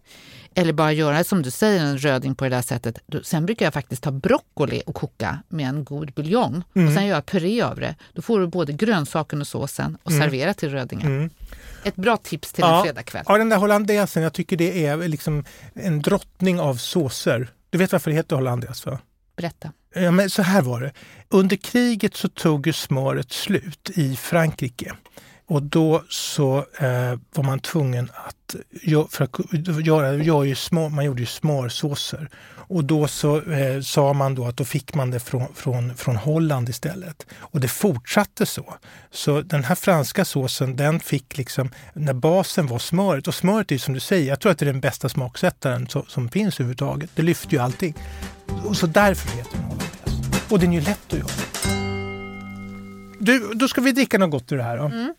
Eller 0.55 0.73
bara 0.73 0.91
göra 0.91 1.23
som 1.23 1.41
du 1.41 1.51
säger, 1.51 1.79
en 1.79 1.97
röding 1.97 2.35
på 2.35 2.43
det 2.43 2.49
där 2.49 2.61
sättet. 2.61 2.99
Sen 3.23 3.45
brukar 3.45 3.65
jag 3.65 3.73
faktiskt 3.73 4.03
ta 4.03 4.11
broccoli 4.11 4.81
och 4.85 4.95
koka 4.95 5.39
med 5.47 5.69
en 5.69 5.83
god 5.83 6.13
buljong. 6.13 6.63
Och 6.73 6.93
sen 6.93 7.05
göra 7.05 7.21
puré 7.21 7.61
av 7.61 7.79
det. 7.79 7.95
Då 8.13 8.21
får 8.21 8.39
du 8.39 8.47
både 8.47 8.73
grönsaken 8.73 9.41
och 9.41 9.47
såsen 9.47 9.97
och 10.03 10.11
servera 10.11 10.53
till 10.53 10.69
rödingen. 10.69 11.29
Ett 11.83 11.95
bra 11.95 12.17
tips 12.17 12.53
till 12.53 12.63
en 12.63 12.69
ja. 12.69 12.83
fredagkväll. 12.83 13.23
ja, 13.27 13.37
den 13.37 13.49
där 13.49 13.57
hollandaisen, 13.57 14.23
jag 14.23 14.33
tycker 14.33 14.57
det 14.57 14.85
är 14.85 15.07
liksom 15.07 15.45
en 15.73 16.01
drottning 16.01 16.59
av 16.59 16.75
såser. 16.75 17.47
Du 17.69 17.77
vet 17.77 17.91
varför 17.91 18.11
det 18.11 18.17
heter 18.17 18.35
hollandaise? 18.35 18.89
Va? 18.89 18.99
Berätta. 19.39 19.71
Ja, 19.93 20.11
men 20.11 20.29
så 20.29 20.41
här 20.41 20.61
var 20.61 20.81
det. 20.81 20.91
Under 21.29 21.55
kriget 21.55 22.15
så 22.15 22.29
tog 22.29 22.67
ju 22.67 22.73
smöret 22.73 23.31
slut 23.31 23.89
i 23.95 24.15
Frankrike. 24.15 24.93
Och 25.49 25.63
då 25.63 26.03
så 26.09 26.57
eh, 26.57 27.19
var 27.33 27.43
man 27.43 27.59
tvungen 27.59 28.11
att, 28.13 28.55
för 29.11 29.23
att 29.23 29.85
göra, 29.85 30.13
gör 30.13 30.43
ju 30.43 30.55
små, 30.55 30.89
man 30.89 31.05
gjorde 31.05 31.21
ju 31.21 31.25
smörsåser. 31.25 32.29
Och 32.51 32.83
då 32.83 33.07
så 33.07 33.41
eh, 33.41 33.81
sa 33.81 34.13
man 34.13 34.35
då 34.35 34.45
att 34.45 34.57
då 34.57 34.65
fick 34.65 34.93
man 34.93 35.11
det 35.11 35.19
från, 35.19 35.53
från, 35.55 35.95
från 35.95 36.15
Holland 36.15 36.69
istället. 36.69 37.25
Och 37.39 37.59
det 37.59 37.67
fortsatte 37.67 38.45
så. 38.45 38.73
Så 39.11 39.41
den 39.41 39.63
här 39.63 39.75
franska 39.75 40.25
såsen 40.25 40.75
den 40.75 40.99
fick 40.99 41.37
liksom, 41.37 41.71
när 41.93 42.13
basen 42.13 42.67
var 42.67 42.79
smöret. 42.79 43.27
Och 43.27 43.35
smöret 43.35 43.71
är 43.71 43.75
ju 43.75 43.79
som 43.79 43.93
du 43.93 43.99
säger, 43.99 44.29
jag 44.29 44.39
tror 44.39 44.51
att 44.51 44.57
det 44.57 44.63
är 44.65 44.73
den 44.73 44.81
bästa 44.81 45.09
smaksättaren 45.09 45.87
som, 45.87 46.05
som 46.07 46.29
finns 46.29 46.55
överhuvudtaget. 46.55 47.09
Det 47.15 47.21
lyfter 47.21 47.53
ju 47.53 47.59
allting. 47.59 47.93
Och 48.65 48.77
så 48.77 48.87
därför 48.87 49.37
heter 49.37 49.51
den 49.51 49.61
hollandaise. 49.61 50.45
Och 50.49 50.59
den 50.59 50.69
är 50.69 50.79
ju 50.79 50.81
lätt 50.81 51.13
att 51.13 51.19
göra. 51.19 51.29
Du, 53.19 53.53
då 53.53 53.67
ska 53.67 53.81
vi 53.81 53.91
dricka 53.91 54.17
något 54.17 54.31
gott 54.31 54.51
ur 54.51 54.57
det 54.57 54.63
här 54.63 54.77
då. 54.77 54.85
Mm. 54.85 55.13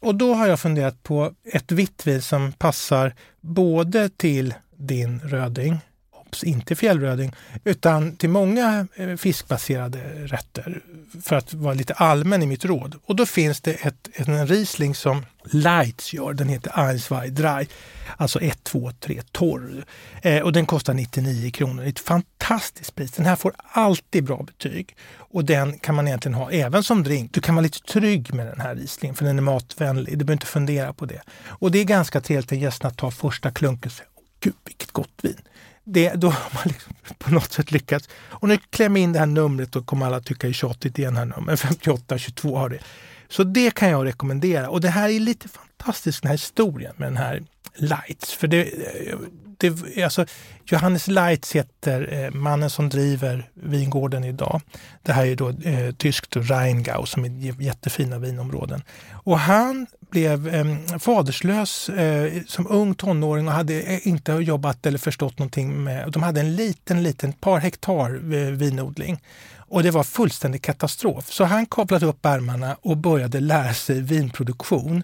Och 0.00 0.14
då 0.14 0.34
har 0.34 0.46
jag 0.46 0.60
funderat 0.60 1.02
på 1.02 1.32
ett 1.52 1.72
vitt 1.72 2.06
vin 2.06 2.22
som 2.22 2.52
passar 2.52 3.14
både 3.40 4.08
till 4.08 4.54
din 4.76 5.20
röding, 5.20 5.78
obs, 6.26 6.44
inte 6.44 6.74
fjällröding, 6.74 7.32
utan 7.64 8.16
till 8.16 8.30
många 8.30 8.86
eh, 8.94 9.16
fiskbaserade 9.16 9.98
rätter 10.26 10.82
för 11.22 11.36
att 11.36 11.54
vara 11.54 11.74
lite 11.74 11.94
allmän 11.94 12.42
i 12.42 12.46
mitt 12.46 12.64
råd. 12.64 12.94
Och 13.06 13.16
då 13.16 13.26
finns 13.26 13.60
det 13.60 13.72
ett, 13.72 14.08
en 14.12 14.46
Riesling 14.46 14.94
som 14.94 15.26
Lights 15.44 16.12
gör, 16.14 16.32
den 16.32 16.48
heter 16.48 16.88
Eins, 16.88 17.04
zwei, 17.04 17.28
drei, 17.28 17.68
alltså 18.16 18.40
1, 18.40 18.64
2, 18.64 18.92
3, 19.00 19.22
torr. 19.32 19.84
Eh, 20.22 20.42
och 20.42 20.52
den 20.52 20.66
kostar 20.66 20.94
99 20.94 21.50
kronor. 21.50 21.82
Det 21.82 21.88
är 21.88 21.90
ett 21.90 21.98
fantastiskt 21.98 22.94
pris. 22.94 23.12
Den 23.12 23.26
här 23.26 23.36
får 23.36 23.54
alltid 23.58 24.24
bra 24.24 24.42
betyg 24.42 24.96
och 25.36 25.44
den 25.44 25.78
kan 25.78 25.94
man 25.94 26.08
egentligen 26.08 26.34
ha 26.34 26.50
även 26.50 26.82
som 26.82 27.02
drink. 27.02 27.32
Du 27.34 27.40
kan 27.40 27.54
vara 27.54 27.62
lite 27.62 27.80
trygg 27.80 28.34
med 28.34 28.46
den 28.46 28.60
här 28.60 28.74
Rieslingen, 28.74 29.16
för 29.16 29.24
den 29.24 29.38
är 29.38 29.42
matvänlig. 29.42 30.18
Du 30.18 30.24
behöver 30.24 30.32
inte 30.32 30.46
fundera 30.46 30.92
på 30.92 31.06
det. 31.06 31.20
Och 31.48 31.70
det 31.70 31.78
är 31.78 31.84
ganska 31.84 32.20
trevligt 32.20 32.52
att 32.52 32.58
gästerna 32.58 32.90
tar 32.90 33.10
första 33.10 33.50
klunken 33.50 33.90
och 34.14 34.22
Gud 34.40 34.54
vilket 34.64 34.90
gott 34.90 35.18
vin. 35.22 35.40
Det, 35.88 36.14
då 36.14 36.28
har 36.28 36.50
man 36.54 36.62
liksom 36.64 36.92
på 37.18 37.30
något 37.30 37.52
sätt 37.52 37.72
lyckats. 37.72 38.08
Och 38.14 38.48
nu 38.48 38.58
klämmer 38.70 39.00
jag 39.00 39.04
in 39.04 39.12
det 39.12 39.18
här 39.18 39.26
numret 39.26 39.76
och 39.76 39.86
kommer 39.86 40.06
alla 40.06 40.20
tycka 40.20 40.48
är 40.48 40.52
tjatigt 40.52 40.98
igen 40.98 41.16
här 41.16 41.24
nu. 41.24 41.34
Men 41.36 41.56
5822 41.56 42.56
har 42.56 42.68
det. 42.68 42.78
Så 43.28 43.44
det 43.44 43.74
kan 43.74 43.88
jag 43.88 44.06
rekommendera. 44.06 44.68
Och 44.68 44.80
det 44.80 44.88
här 44.88 45.08
är 45.08 45.20
lite 45.20 45.48
fantastiskt 45.48 46.22
den 46.22 46.28
här 46.28 46.34
historien 46.34 46.94
med 46.96 47.08
den 47.08 47.16
här 47.16 47.42
Lights. 47.74 48.32
För 48.32 48.48
det, 48.48 48.62
eh, 48.62 49.18
det, 49.58 50.02
alltså, 50.04 50.26
Johannes 50.64 51.08
Leitz 51.08 51.52
heter 51.52 52.08
eh, 52.12 52.30
mannen 52.30 52.70
som 52.70 52.88
driver 52.88 53.50
vingården 53.54 54.24
idag. 54.24 54.60
Det 55.02 55.12
här 55.12 55.26
är 55.26 55.36
då 55.36 55.48
eh, 55.48 55.94
tyskt 55.94 56.36
Rheingau 56.36 57.06
som 57.06 57.24
är 57.24 57.62
jättefina 57.62 58.18
vinområden. 58.18 58.82
Och 59.12 59.38
han 59.38 59.86
blev 60.10 60.48
eh, 60.48 60.98
faderslös 60.98 61.88
eh, 61.88 62.42
som 62.46 62.66
ung 62.66 62.94
tonåring 62.94 63.48
och 63.48 63.54
hade 63.54 63.80
eh, 63.80 64.08
inte 64.08 64.32
jobbat 64.32 64.86
eller 64.86 64.98
förstått 64.98 65.38
någonting 65.38 65.84
med... 65.84 66.12
De 66.12 66.22
hade 66.22 66.40
en 66.40 66.56
liten, 66.56 67.02
liten 67.02 67.32
par 67.32 67.58
hektar 67.58 68.34
eh, 68.34 68.50
vinodling. 68.50 69.20
Och 69.68 69.82
det 69.82 69.90
var 69.90 70.04
fullständig 70.04 70.62
katastrof. 70.62 71.32
Så 71.32 71.44
han 71.44 71.66
kopplade 71.66 72.06
upp 72.06 72.26
ärmarna 72.26 72.76
och 72.82 72.96
började 72.96 73.40
lära 73.40 73.74
sig 73.74 74.00
vinproduktion 74.00 75.02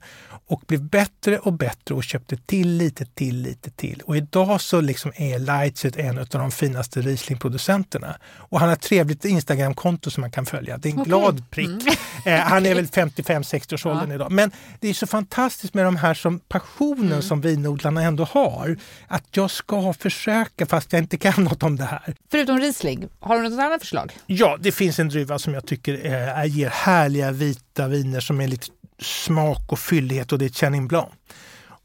och 0.52 0.62
blev 0.66 0.82
bättre 0.82 1.38
och 1.38 1.52
bättre 1.52 1.94
och 1.94 2.04
köpte 2.04 2.36
till 2.36 2.68
lite 2.76 3.04
till, 3.04 3.42
lite 3.42 3.70
till. 3.70 4.02
Och 4.04 4.16
idag 4.16 4.60
så 4.60 4.80
liksom 4.80 5.12
är 5.16 5.38
Lightset 5.38 5.96
en 5.96 6.18
av 6.18 6.26
de 6.26 6.50
finaste 6.50 7.00
Riesling-producenterna. 7.00 8.16
Och 8.36 8.60
han 8.60 8.68
har 8.68 8.76
ett 8.76 8.82
trevligt 8.82 9.24
Instagram-konto 9.24 10.10
som 10.10 10.20
man 10.20 10.30
kan 10.30 10.46
följa. 10.46 10.78
Det 10.78 10.88
är 10.88 10.92
en 10.92 11.00
okay. 11.00 11.08
glad 11.08 11.50
prick. 11.50 11.68
Mm. 11.68 11.94
Eh, 12.24 12.38
han 12.38 12.66
är 12.66 12.74
väl 12.74 12.86
55-60 12.86 13.74
års 13.74 13.86
åldern 13.86 14.08
ja. 14.08 14.14
idag. 14.14 14.32
Men 14.32 14.50
det 14.80 14.88
är 14.88 14.94
så 14.94 15.06
fantastiskt 15.06 15.74
med 15.74 15.84
de 15.84 15.96
här 15.96 16.14
som 16.14 16.38
passionen 16.38 17.06
mm. 17.06 17.22
som 17.22 17.40
vinodlarna 17.40 18.02
ändå 18.02 18.24
har. 18.24 18.76
Att 19.08 19.24
jag 19.30 19.50
ska 19.50 19.92
försöka 19.92 20.66
fast 20.66 20.92
jag 20.92 21.02
inte 21.02 21.18
kan 21.18 21.44
något 21.44 21.62
om 21.62 21.76
det 21.76 21.84
här. 21.84 22.14
Förutom 22.30 22.58
Riesling, 22.58 23.08
har 23.20 23.36
du 23.36 23.48
något 23.48 23.60
annat 23.60 23.80
förslag? 23.80 24.12
Ja, 24.26 24.58
det 24.60 24.72
finns 24.72 24.98
en 24.98 25.08
druva 25.08 25.38
som 25.38 25.54
jag 25.54 25.66
tycker 25.66 26.06
eh, 26.06 26.46
ger 26.46 26.68
härliga 26.68 27.30
vita 27.30 27.88
viner 27.88 28.20
som 28.20 28.40
är 28.40 28.48
lite 28.48 28.66
smak 29.02 29.72
och 29.72 29.78
fyllighet 29.78 30.32
och 30.32 30.38
det 30.38 30.44
är 30.44 30.48
Chenin 30.48 30.88
Blanc. 30.88 31.08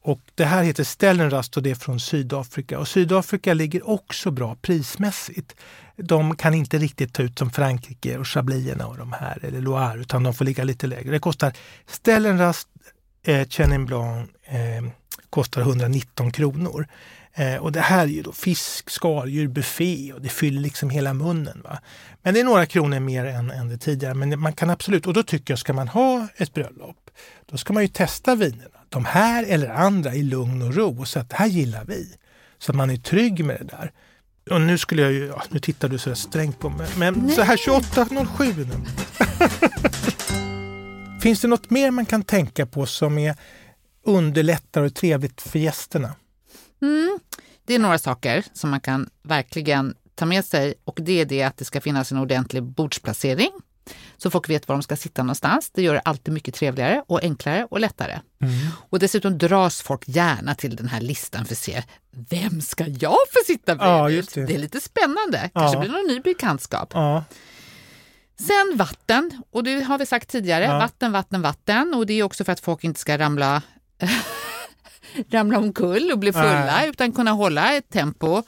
Och 0.01 0.21
det 0.35 0.45
här 0.45 0.63
heter 0.63 0.83
Stellenrast 0.83 1.57
och 1.57 1.63
det 1.63 1.71
är 1.71 1.75
från 1.75 1.99
Sydafrika. 1.99 2.79
Och 2.79 2.87
Sydafrika 2.87 3.53
ligger 3.53 3.89
också 3.89 4.31
bra 4.31 4.55
prismässigt. 4.61 5.55
De 5.95 6.35
kan 6.35 6.53
inte 6.53 6.77
riktigt 6.77 7.13
ta 7.13 7.23
ut 7.23 7.39
som 7.39 7.51
Frankrike 7.51 8.17
och 8.17 8.27
Chablierna 8.27 8.87
och 8.87 8.97
de 8.97 9.13
här, 9.13 9.45
eller 9.45 9.61
Loire, 9.61 10.01
utan 10.01 10.23
de 10.23 10.33
får 10.33 10.45
ligga 10.45 10.63
lite 10.63 10.87
lägre. 10.87 11.11
Det 11.11 11.19
kostar 11.19 11.53
Stellenrast 11.87 12.67
eh, 13.23 13.47
Chenin 13.47 13.85
Blanc 13.85 14.29
eh, 14.45 14.91
kostar 15.29 15.61
119 15.61 16.31
kronor. 16.31 16.87
Eh, 17.39 17.55
och 17.55 17.71
det 17.71 17.81
här 17.81 18.03
är 18.03 18.07
ju 18.07 18.21
då 18.21 18.31
fisk, 18.31 18.89
skaldjur, 18.89 19.47
buffé 19.47 20.13
och 20.13 20.21
det 20.21 20.29
fyller 20.29 20.61
liksom 20.61 20.89
hela 20.89 21.13
munnen. 21.13 21.61
Va? 21.63 21.79
Men 22.21 22.33
det 22.33 22.39
är 22.39 22.43
några 22.43 22.65
kronor 22.65 22.99
mer 22.99 23.25
än, 23.25 23.51
än 23.51 23.69
det 23.69 23.77
tidigare. 23.77 24.13
Men 24.13 24.39
man 24.39 24.53
kan 24.53 24.69
absolut, 24.69 25.07
och 25.07 25.13
då 25.13 25.23
tycker 25.23 25.51
jag, 25.51 25.59
ska 25.59 25.73
man 25.73 25.87
ha 25.87 26.27
ett 26.35 26.53
bröllop, 26.53 27.09
då 27.45 27.57
ska 27.57 27.73
man 27.73 27.83
ju 27.83 27.89
testa 27.89 28.35
vinerna. 28.35 28.79
De 28.89 29.05
här 29.05 29.43
eller 29.43 29.69
andra 29.69 30.13
i 30.13 30.23
lugn 30.23 30.61
och 30.61 30.75
ro 30.75 30.99
och 30.99 31.07
säga 31.07 31.23
att 31.23 31.29
det 31.29 31.35
här 31.35 31.47
gillar 31.47 31.85
vi. 31.85 32.15
Så 32.59 32.71
att 32.71 32.75
man 32.75 32.89
är 32.89 32.97
trygg 32.97 33.45
med 33.45 33.57
det 33.59 33.63
där. 33.63 33.91
Och 34.51 34.61
nu 34.61 34.77
skulle 34.77 35.01
jag 35.01 35.11
ju, 35.11 35.25
ja, 35.25 35.43
nu 35.49 35.59
tittar 35.59 35.89
du 35.89 35.97
så 35.97 36.15
strängt 36.15 36.59
på 36.59 36.69
mig, 36.69 36.87
men 36.97 37.13
Nej. 37.13 37.35
så 37.35 37.41
här 37.41 37.57
2807 37.65 38.53
nu. 38.57 38.85
Finns 41.21 41.41
det 41.41 41.47
något 41.47 41.69
mer 41.69 41.91
man 41.91 42.05
kan 42.05 42.23
tänka 42.23 42.65
på 42.65 42.85
som 42.85 43.17
är 43.17 43.35
underlättar 44.03 44.81
och 44.81 44.95
trevligt 44.95 45.41
för 45.41 45.59
gästerna? 45.59 46.15
Mm. 46.81 47.19
Det 47.67 47.75
är 47.75 47.79
några 47.79 47.97
saker 47.97 48.43
som 48.53 48.69
man 48.69 48.79
kan 48.79 49.09
verkligen 49.23 49.95
ta 50.15 50.25
med 50.25 50.45
sig 50.45 50.73
och 50.83 50.99
det 51.01 51.21
är 51.21 51.25
det 51.25 51.43
att 51.43 51.57
det 51.57 51.65
ska 51.65 51.81
finnas 51.81 52.11
en 52.11 52.17
ordentlig 52.17 52.63
bordsplacering 52.63 53.51
så 54.17 54.29
folk 54.29 54.49
vet 54.49 54.67
var 54.67 54.75
de 54.75 54.83
ska 54.83 54.95
sitta 54.95 55.23
någonstans. 55.23 55.71
Det 55.73 55.81
gör 55.81 55.93
det 55.93 55.99
alltid 55.99 56.33
mycket 56.33 56.55
trevligare 56.55 57.03
och 57.07 57.23
enklare 57.23 57.67
och 57.71 57.79
lättare. 57.79 58.19
Mm. 58.41 58.53
Och 58.89 58.99
dessutom 58.99 59.37
dras 59.37 59.81
folk 59.81 60.03
gärna 60.05 60.55
till 60.55 60.75
den 60.75 60.87
här 60.87 61.01
listan 61.01 61.45
för 61.45 61.53
att 61.53 61.59
se 61.59 61.83
vem 62.29 62.61
ska 62.61 62.85
jag 62.87 63.17
få 63.33 63.39
sitta 63.45 63.75
bredvid? 63.75 64.17
Ja, 64.17 64.31
det. 64.35 64.45
det. 64.45 64.55
är 64.55 64.59
lite 64.59 64.81
spännande, 64.81 65.49
kanske 65.53 65.77
ja. 65.77 65.79
blir 65.79 65.89
någon 65.89 66.07
ny 66.07 66.19
bekantskap. 66.19 66.89
Ja. 66.93 67.23
Sen 68.39 68.77
vatten, 68.77 69.43
och 69.51 69.63
det 69.63 69.81
har 69.81 69.97
vi 69.97 70.05
sagt 70.05 70.29
tidigare, 70.29 70.67
vatten, 70.67 71.11
vatten, 71.11 71.41
vatten. 71.41 71.93
Och 71.93 72.05
det 72.05 72.13
är 72.13 72.23
också 72.23 72.43
för 72.43 72.51
att 72.51 72.59
folk 72.59 72.83
inte 72.83 72.99
ska 72.99 73.17
ramla 73.17 73.61
ramla 75.29 75.57
omkull 75.57 76.11
och 76.11 76.19
bli 76.19 76.33
fulla 76.33 76.65
Nej. 76.65 76.89
utan 76.89 77.11
kunna 77.11 77.31
hålla 77.31 77.73
ett 77.73 77.89
tempo. 77.89 78.43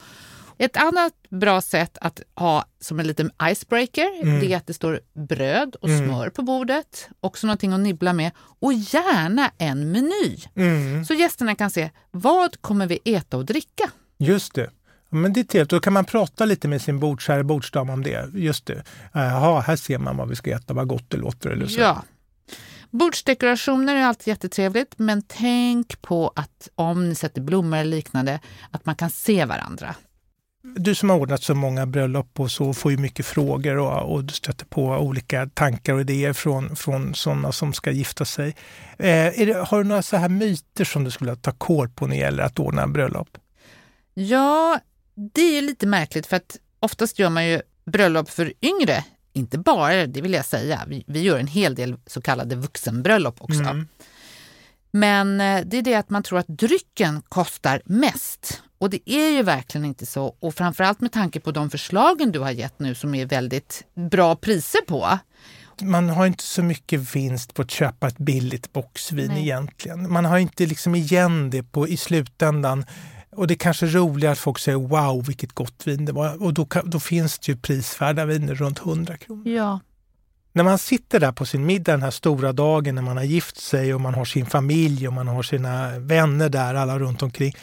Ett 0.58 0.76
annat 0.76 1.12
bra 1.28 1.60
sätt 1.60 1.98
att 2.00 2.20
ha 2.34 2.64
som 2.80 3.00
en 3.00 3.06
liten 3.06 3.30
icebreaker 3.42 4.22
mm. 4.22 4.40
det 4.40 4.52
är 4.52 4.56
att 4.56 4.66
det 4.66 4.74
står 4.74 5.00
bröd 5.28 5.76
och 5.80 5.88
mm. 5.88 6.06
smör 6.06 6.30
på 6.30 6.42
bordet. 6.42 7.08
Också 7.20 7.46
någonting 7.46 7.72
att 7.72 7.80
nibbla 7.80 8.12
med 8.12 8.30
och 8.38 8.72
gärna 8.72 9.50
en 9.58 9.92
meny. 9.92 10.38
Mm. 10.54 11.04
Så 11.04 11.14
gästerna 11.14 11.54
kan 11.54 11.70
se 11.70 11.90
vad 12.10 12.60
kommer 12.60 12.86
vi 12.86 13.00
äta 13.04 13.36
och 13.36 13.44
dricka. 13.44 13.90
Just 14.18 14.54
det. 14.54 14.70
Men 15.10 15.32
det 15.32 15.40
är 15.40 15.44
trevligt. 15.44 15.70
Då 15.70 15.80
kan 15.80 15.92
man 15.92 16.04
prata 16.04 16.44
lite 16.44 16.68
med 16.68 16.82
sin 16.82 17.00
bordsherre, 17.00 17.44
bordsdam 17.44 17.90
om 17.90 18.02
det. 18.02 18.28
Just 18.34 18.66
det. 18.66 18.82
Jaha, 19.12 19.60
här 19.60 19.76
ser 19.76 19.98
man 19.98 20.16
vad 20.16 20.28
vi 20.28 20.36
ska 20.36 20.50
äta, 20.50 20.74
vad 20.74 20.88
gott 20.88 21.10
det 21.10 21.16
låter. 21.16 21.50
Eller 21.50 21.66
så. 21.66 21.80
Ja, 21.80 22.02
Bordsdekorationer 22.90 23.96
är 23.96 24.04
alltid 24.04 24.28
jättetrevligt, 24.28 24.94
men 24.96 25.22
tänk 25.22 26.02
på 26.02 26.32
att 26.36 26.68
om 26.74 27.08
ni 27.08 27.14
sätter 27.14 27.40
blommor 27.40 27.78
eller 27.78 27.96
liknande, 27.96 28.40
att 28.70 28.86
man 28.86 28.94
kan 28.94 29.10
se 29.10 29.44
varandra. 29.44 29.94
Du 30.62 30.94
som 30.94 31.10
har 31.10 31.16
ordnat 31.16 31.42
så 31.42 31.54
många 31.54 31.86
bröllop 31.86 32.40
och 32.40 32.50
så 32.50 32.74
får 32.74 32.90
ju 32.90 32.98
mycket 32.98 33.26
frågor 33.26 33.76
och, 33.76 34.12
och 34.12 34.24
du 34.24 34.34
stöter 34.34 34.66
på 34.66 34.82
olika 34.82 35.46
tankar 35.46 35.94
och 35.94 36.00
idéer 36.00 36.32
från, 36.32 36.76
från 36.76 37.14
sådana 37.14 37.52
som 37.52 37.72
ska 37.72 37.90
gifta 37.90 38.24
sig. 38.24 38.56
Eh, 38.98 39.32
det, 39.36 39.66
har 39.68 39.78
du 39.82 39.88
några 39.88 40.02
så 40.02 40.16
här 40.16 40.28
myter 40.28 40.84
som 40.84 41.04
du 41.04 41.10
skulle 41.10 41.36
ta 41.36 41.52
kål 41.52 41.88
på 41.88 42.06
när 42.06 42.16
det 42.16 42.20
gäller 42.20 42.42
att 42.42 42.58
ordna 42.58 42.86
bröllop? 42.86 43.38
Ja, 44.14 44.80
det 45.34 45.58
är 45.58 45.62
lite 45.62 45.86
märkligt 45.86 46.26
för 46.26 46.36
att 46.36 46.56
oftast 46.80 47.18
gör 47.18 47.30
man 47.30 47.46
ju 47.46 47.60
bröllop 47.84 48.30
för 48.30 48.52
yngre 48.62 49.04
inte 49.40 49.58
bara, 49.58 50.06
det 50.06 50.20
vill 50.20 50.32
jag 50.32 50.44
säga, 50.44 50.80
vi, 50.86 51.04
vi 51.06 51.20
gör 51.20 51.38
en 51.38 51.46
hel 51.46 51.74
del 51.74 51.96
så 52.06 52.20
kallade 52.20 52.56
vuxenbröllop 52.56 53.40
också. 53.40 53.60
Mm. 53.60 53.88
Men 54.90 55.40
eh, 55.40 55.60
det 55.66 55.78
är 55.78 55.82
det 55.82 55.94
att 55.94 56.10
man 56.10 56.22
tror 56.22 56.38
att 56.38 56.48
drycken 56.48 57.22
kostar 57.28 57.82
mest. 57.84 58.62
Och 58.78 58.90
det 58.90 59.10
är 59.10 59.30
ju 59.30 59.42
verkligen 59.42 59.84
inte 59.84 60.06
så. 60.06 60.36
Och 60.40 60.54
framförallt 60.54 61.00
med 61.00 61.12
tanke 61.12 61.40
på 61.40 61.52
de 61.52 61.70
förslagen 61.70 62.32
du 62.32 62.38
har 62.38 62.50
gett 62.50 62.78
nu 62.78 62.94
som 62.94 63.14
är 63.14 63.26
väldigt 63.26 63.84
bra 63.94 64.36
priser 64.36 64.80
på. 64.86 65.18
Man 65.82 66.08
har 66.08 66.26
inte 66.26 66.44
så 66.44 66.62
mycket 66.62 67.16
vinst 67.16 67.54
på 67.54 67.62
att 67.62 67.70
köpa 67.70 68.08
ett 68.08 68.18
billigt 68.18 68.72
boxvin 68.72 69.28
Nej. 69.28 69.42
egentligen. 69.42 70.12
Man 70.12 70.24
har 70.24 70.38
inte 70.38 70.66
liksom 70.66 70.94
igen 70.94 71.50
det 71.50 71.62
på, 71.62 71.88
i 71.88 71.96
slutändan 71.96 72.84
och 73.40 73.46
det 73.46 73.54
är 73.54 73.56
kanske 73.56 73.86
roligare 73.86 74.32
att 74.32 74.38
folk 74.38 74.58
säger 74.58 74.78
wow 74.78 75.24
vilket 75.26 75.52
gott 75.52 75.86
vin 75.86 76.04
det 76.04 76.12
var. 76.12 76.42
Och 76.42 76.54
då, 76.54 76.66
då 76.84 77.00
finns 77.00 77.38
det 77.38 77.52
ju 77.52 77.56
prisvärda 77.56 78.24
viner 78.24 78.54
runt 78.54 78.78
100 78.78 79.16
kronor. 79.16 79.48
Ja. 79.48 79.80
När 80.52 80.64
man 80.64 80.78
sitter 80.78 81.20
där 81.20 81.32
på 81.32 81.46
sin 81.46 81.66
middag 81.66 81.92
den 81.92 82.02
här 82.02 82.10
stora 82.10 82.52
dagen 82.52 82.94
när 82.94 83.02
man 83.02 83.16
har 83.16 83.24
gift 83.24 83.60
sig 83.60 83.94
och 83.94 84.00
man 84.00 84.14
har 84.14 84.24
sin 84.24 84.46
familj 84.46 85.08
och 85.08 85.14
man 85.14 85.28
har 85.28 85.42
sina 85.42 85.98
vänner 85.98 86.48
där 86.48 86.74
alla 86.74 86.98
runt 86.98 87.22
omkring 87.22 87.54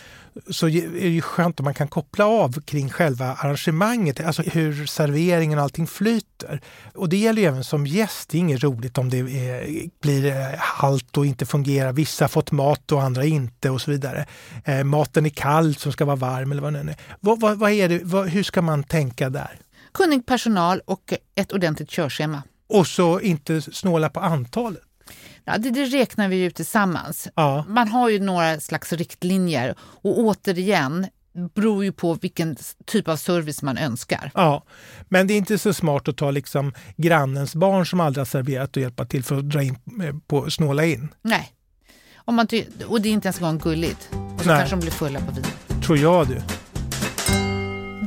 så 0.50 0.68
är 0.68 0.88
det 0.90 1.10
ju 1.10 1.22
skönt 1.22 1.60
om 1.60 1.64
man 1.64 1.74
kan 1.74 1.88
koppla 1.88 2.26
av 2.26 2.62
kring 2.62 2.90
själva 2.90 3.26
arrangemanget, 3.34 4.20
alltså 4.20 4.42
hur 4.42 4.86
serveringen 4.86 5.58
och 5.58 5.64
allting 5.64 5.88
flyter. 5.88 6.62
Och 6.96 7.10
det 7.10 7.18
gäller 7.18 7.42
ju 7.42 7.48
även 7.48 7.64
som 7.64 7.88
gäst. 7.88 8.30
Det 8.30 8.38
är 8.38 8.40
inget 8.40 8.64
roligt 8.64 8.98
om 8.98 9.10
det 9.10 9.18
är, 9.18 9.90
blir 10.02 10.26
eh, 10.26 10.58
halt 10.58 11.18
och 11.18 11.26
inte 11.26 11.46
fungerar. 11.46 11.94
Vissa 11.94 12.24
har 12.24 12.30
fått 12.30 12.52
mat 12.52 12.92
och 12.92 13.04
andra 13.04 13.26
inte 13.26 13.70
och 13.70 13.82
så 13.82 13.92
vidare. 13.92 14.26
Eh, 14.66 14.84
maten 14.84 15.26
är 15.26 15.30
kall 15.30 15.76
som 15.76 15.92
ska 15.92 16.06
vara 16.06 16.16
varm 16.16 16.52
eller 16.52 16.62
vad 16.62 16.74
det 16.74 16.80
är. 16.80 16.96
Vad, 17.20 17.40
vad, 17.40 17.58
vad 17.58 17.72
är 17.72 17.90
det, 17.90 18.02
vad, 18.04 18.30
hur 18.30 18.44
ska 18.44 18.62
man 18.62 18.84
tänka 18.84 19.30
där? 19.30 19.60
Kunnig 19.94 20.26
personal 20.26 20.82
och 20.86 21.14
ett 21.36 21.52
ordentligt 21.52 21.90
körschema. 21.90 22.44
Och 22.68 22.88
så 22.88 23.20
inte 23.20 23.62
snåla 23.62 24.10
på 24.10 24.20
antalet. 24.20 24.82
Ja, 25.46 25.58
det, 25.58 25.70
det 25.70 25.86
räknar 25.86 26.28
vi 26.28 26.36
ju 26.36 26.52
tillsammans. 26.52 27.28
Ja. 27.36 27.66
Man 27.68 27.88
har 27.88 28.10
ju 28.10 28.20
några 28.20 28.60
slags 28.60 28.94
riktlinjer 28.94 29.76
och 29.80 30.20
återigen 30.20 31.08
beror 31.56 31.84
ju 31.84 31.92
på 31.92 32.14
vilken 32.14 32.56
typ 32.86 33.08
av 33.08 33.18
service 33.18 33.62
man 33.62 33.78
önskar. 33.78 34.32
Ja, 34.34 34.64
men 35.10 35.28
det 35.28 35.34
är 35.34 35.38
inte 35.38 35.58
så 35.58 35.74
smart 35.74 36.08
att 36.08 36.18
ta 36.18 36.32
liksom 36.32 36.74
grannens 36.96 37.56
barn 37.56 37.86
som 37.86 38.00
aldrig 38.00 38.20
har 38.20 38.26
serverat 38.26 38.78
och 38.78 38.82
hjälpa 38.82 39.06
till 39.06 39.24
för 39.24 39.38
att 39.38 39.50
dra 39.50 39.64
in 39.64 39.78
eh, 40.04 40.16
på 40.28 40.52
snåla 40.52 40.86
in. 40.86 41.14
Nej, 41.22 41.52
Om 42.16 42.36
man 42.36 42.48
och 42.88 43.02
det 43.02 43.10
är 43.10 43.14
inte 43.14 43.28
ens 43.28 43.38
en 43.38 43.44
gång 43.44 43.58
gulligt. 43.58 44.10
Och 44.36 44.42
så 44.42 44.50
Nej. 44.50 44.60
kanske 44.60 44.76
de 44.76 44.80
blir 44.80 44.92
fulla 44.92 45.20
på 45.20 45.32
vin. 45.32 45.46
Tror 45.82 45.98
jag 45.98 46.28
du 46.28 46.42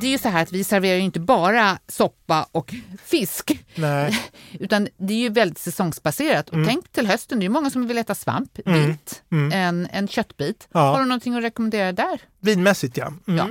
det 0.00 0.06
är 0.06 0.10
ju 0.10 0.18
så 0.18 0.28
här 0.28 0.42
att 0.42 0.52
vi 0.52 0.64
serverar 0.64 0.96
ju 0.96 1.02
inte 1.02 1.20
bara 1.20 1.78
soppa 1.88 2.46
och 2.52 2.74
fisk. 3.04 3.64
Nej. 3.74 4.18
Utan 4.52 4.88
det 4.96 5.14
är 5.14 5.18
ju 5.18 5.28
väldigt 5.28 5.58
säsongsbaserat. 5.58 6.48
Och 6.48 6.54
mm. 6.54 6.66
tänk 6.66 6.92
till 6.92 7.06
hösten, 7.06 7.38
det 7.38 7.42
är 7.42 7.46
ju 7.46 7.52
många 7.52 7.70
som 7.70 7.86
vill 7.86 7.98
äta 7.98 8.14
svamp, 8.14 8.58
mm. 8.66 8.86
vilt, 8.86 9.22
mm. 9.32 9.52
En, 9.52 9.88
en 9.92 10.08
köttbit. 10.08 10.68
Ja. 10.72 10.80
Har 10.80 11.00
du 11.00 11.04
någonting 11.04 11.34
att 11.34 11.42
rekommendera 11.42 11.92
där? 11.92 12.20
Vinmässigt 12.40 12.96
ja. 12.96 13.06
Mm. 13.06 13.36
ja. 13.36 13.48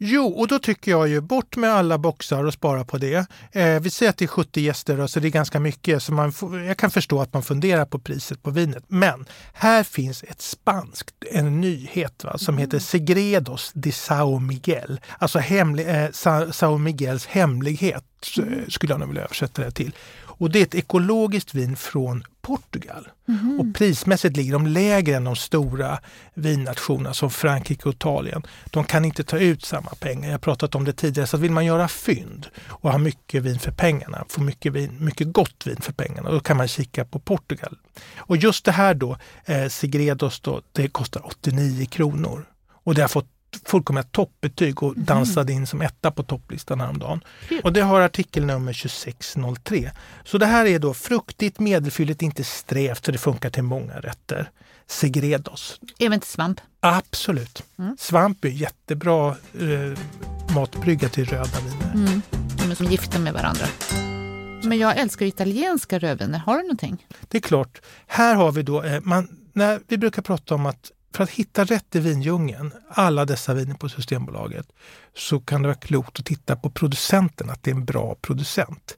Jo, 0.00 0.26
och 0.26 0.48
då 0.48 0.58
tycker 0.58 0.90
jag 0.90 1.08
ju 1.08 1.20
bort 1.20 1.56
med 1.56 1.70
alla 1.70 1.98
boxar 1.98 2.44
och 2.44 2.52
spara 2.52 2.84
på 2.84 2.98
det. 2.98 3.26
Eh, 3.52 3.80
vi 3.80 3.90
säger 3.90 4.10
att 4.10 4.16
det 4.16 4.24
är 4.24 4.26
70 4.26 4.60
gäster, 4.60 5.06
så 5.06 5.20
det 5.20 5.28
är 5.28 5.30
ganska 5.30 5.60
mycket. 5.60 6.02
Så 6.02 6.12
man 6.12 6.32
får, 6.32 6.60
jag 6.60 6.76
kan 6.76 6.90
förstå 6.90 7.20
att 7.20 7.32
man 7.32 7.42
funderar 7.42 7.84
på 7.84 7.98
priset 7.98 8.42
på 8.42 8.50
vinet. 8.50 8.84
Men 8.88 9.26
här 9.52 9.82
finns 9.82 10.22
ett 10.22 10.42
spanskt, 10.42 11.14
en 11.32 11.60
nyhet 11.60 12.24
va, 12.24 12.38
som 12.38 12.54
mm. 12.54 12.60
heter 12.60 12.78
Segredos 12.78 13.70
de 13.74 13.92
Sao 13.92 14.38
Miguel. 14.38 15.00
Alltså 15.18 15.38
hemlig, 15.38 15.88
eh, 15.88 16.10
Sao 16.50 16.78
Miguels 16.78 17.26
hemlighet 17.26 18.04
mm. 18.38 18.70
skulle 18.70 18.92
jag 18.92 19.00
nog 19.00 19.08
vilja 19.08 19.24
översätta 19.24 19.62
det 19.62 19.70
till. 19.70 19.92
Och 20.38 20.50
det 20.50 20.58
är 20.58 20.62
ett 20.62 20.74
ekologiskt 20.74 21.54
vin 21.54 21.76
från 21.76 22.24
Portugal. 22.42 23.08
Mm. 23.28 23.60
Och 23.60 23.74
prismässigt 23.74 24.36
ligger 24.36 24.52
de 24.52 24.66
lägre 24.66 25.16
än 25.16 25.24
de 25.24 25.36
stora 25.36 25.98
vinnationerna 26.34 27.14
som 27.14 27.30
Frankrike 27.30 27.88
och 27.88 27.94
Italien. 27.94 28.42
De 28.70 28.84
kan 28.84 29.04
inte 29.04 29.24
ta 29.24 29.38
ut 29.38 29.64
samma 29.64 29.90
pengar. 29.90 30.28
Jag 30.28 30.34
har 30.34 30.38
pratat 30.38 30.74
om 30.74 30.84
det 30.84 30.92
tidigare. 30.92 31.26
Så 31.26 31.36
vill 31.36 31.50
man 31.50 31.64
göra 31.64 31.88
fynd 31.88 32.46
och 32.68 32.90
ha 32.90 32.98
mycket 32.98 33.42
vin 33.42 33.58
för 33.58 33.72
pengarna, 33.72 34.24
få 34.28 34.40
mycket, 34.40 34.72
vin, 34.72 34.96
mycket 35.00 35.32
gott 35.32 35.66
vin 35.66 35.80
för 35.80 35.92
pengarna, 35.92 36.30
då 36.30 36.40
kan 36.40 36.56
man 36.56 36.68
kika 36.68 37.04
på 37.04 37.18
Portugal. 37.18 37.78
Och 38.16 38.36
just 38.36 38.64
det 38.64 38.72
här 38.72 38.94
då, 38.94 39.16
eh, 39.44 39.68
Sigredos, 39.68 40.40
då, 40.40 40.62
det 40.72 40.88
kostar 40.88 41.26
89 41.26 41.86
kronor. 41.86 42.44
Och 42.84 42.94
det 42.94 43.00
har 43.00 43.08
fått 43.08 43.37
fullkomliga 43.68 44.02
toppbetyg 44.02 44.82
och 44.82 44.96
mhm. 44.96 45.04
dansade 45.04 45.52
in 45.52 45.66
som 45.66 45.82
etta 45.82 46.10
på 46.10 46.22
topplistan 46.22 46.80
häromdagen. 46.80 47.20
Och 47.64 47.72
det 47.72 47.80
har 47.80 48.00
artikelnummer 48.00 48.72
2603. 48.72 49.90
Så 50.24 50.38
det 50.38 50.46
här 50.46 50.66
är 50.66 50.78
då 50.78 50.94
fruktigt, 50.94 51.60
medelfylligt, 51.60 52.22
inte 52.22 52.44
strävt 52.44 53.04
så 53.04 53.12
det 53.12 53.18
funkar 53.18 53.50
till 53.50 53.62
många 53.62 54.00
rätter. 54.00 54.50
Segredos. 54.86 55.80
Även 55.98 56.20
till 56.20 56.30
svamp? 56.30 56.60
Absolut. 56.80 57.62
Mm. 57.78 57.96
Svamp 58.00 58.44
är 58.44 58.48
jättebra 58.48 59.28
eh, 59.60 59.98
matbrygga 60.54 61.08
till 61.08 61.24
röda 61.24 61.58
viner. 61.60 61.92
Mm. 61.94 62.22
De 62.58 62.70
är 62.70 62.74
som 62.74 62.86
gifta 62.86 63.18
med 63.18 63.32
varandra. 63.32 63.66
Men 64.62 64.78
jag 64.78 64.96
älskar 64.98 65.26
italienska 65.26 65.98
rödviner. 65.98 66.38
Har 66.38 66.56
du 66.56 66.62
någonting? 66.62 67.06
Det 67.28 67.38
är 67.38 67.42
klart. 67.42 67.80
Här 68.06 68.34
har 68.34 68.52
vi 68.52 68.62
då, 68.62 68.82
eh, 68.82 69.00
man, 69.02 69.28
när 69.52 69.80
vi 69.88 69.98
brukar 69.98 70.22
prata 70.22 70.54
om 70.54 70.66
att 70.66 70.92
för 71.14 71.24
att 71.24 71.30
hitta 71.30 71.64
rätt 71.64 71.96
i 71.96 72.00
vindjungeln, 72.00 72.72
alla 72.88 73.24
dessa 73.24 73.54
viner 73.54 73.74
på 73.74 73.88
Systembolaget, 73.88 74.66
så 75.14 75.40
kan 75.40 75.62
det 75.62 75.68
vara 75.68 75.78
klokt 75.78 76.18
att 76.18 76.26
titta 76.26 76.56
på 76.56 76.70
producenten, 76.70 77.50
att 77.50 77.62
det 77.62 77.70
är 77.70 77.74
en 77.74 77.84
bra 77.84 78.16
producent. 78.20 78.96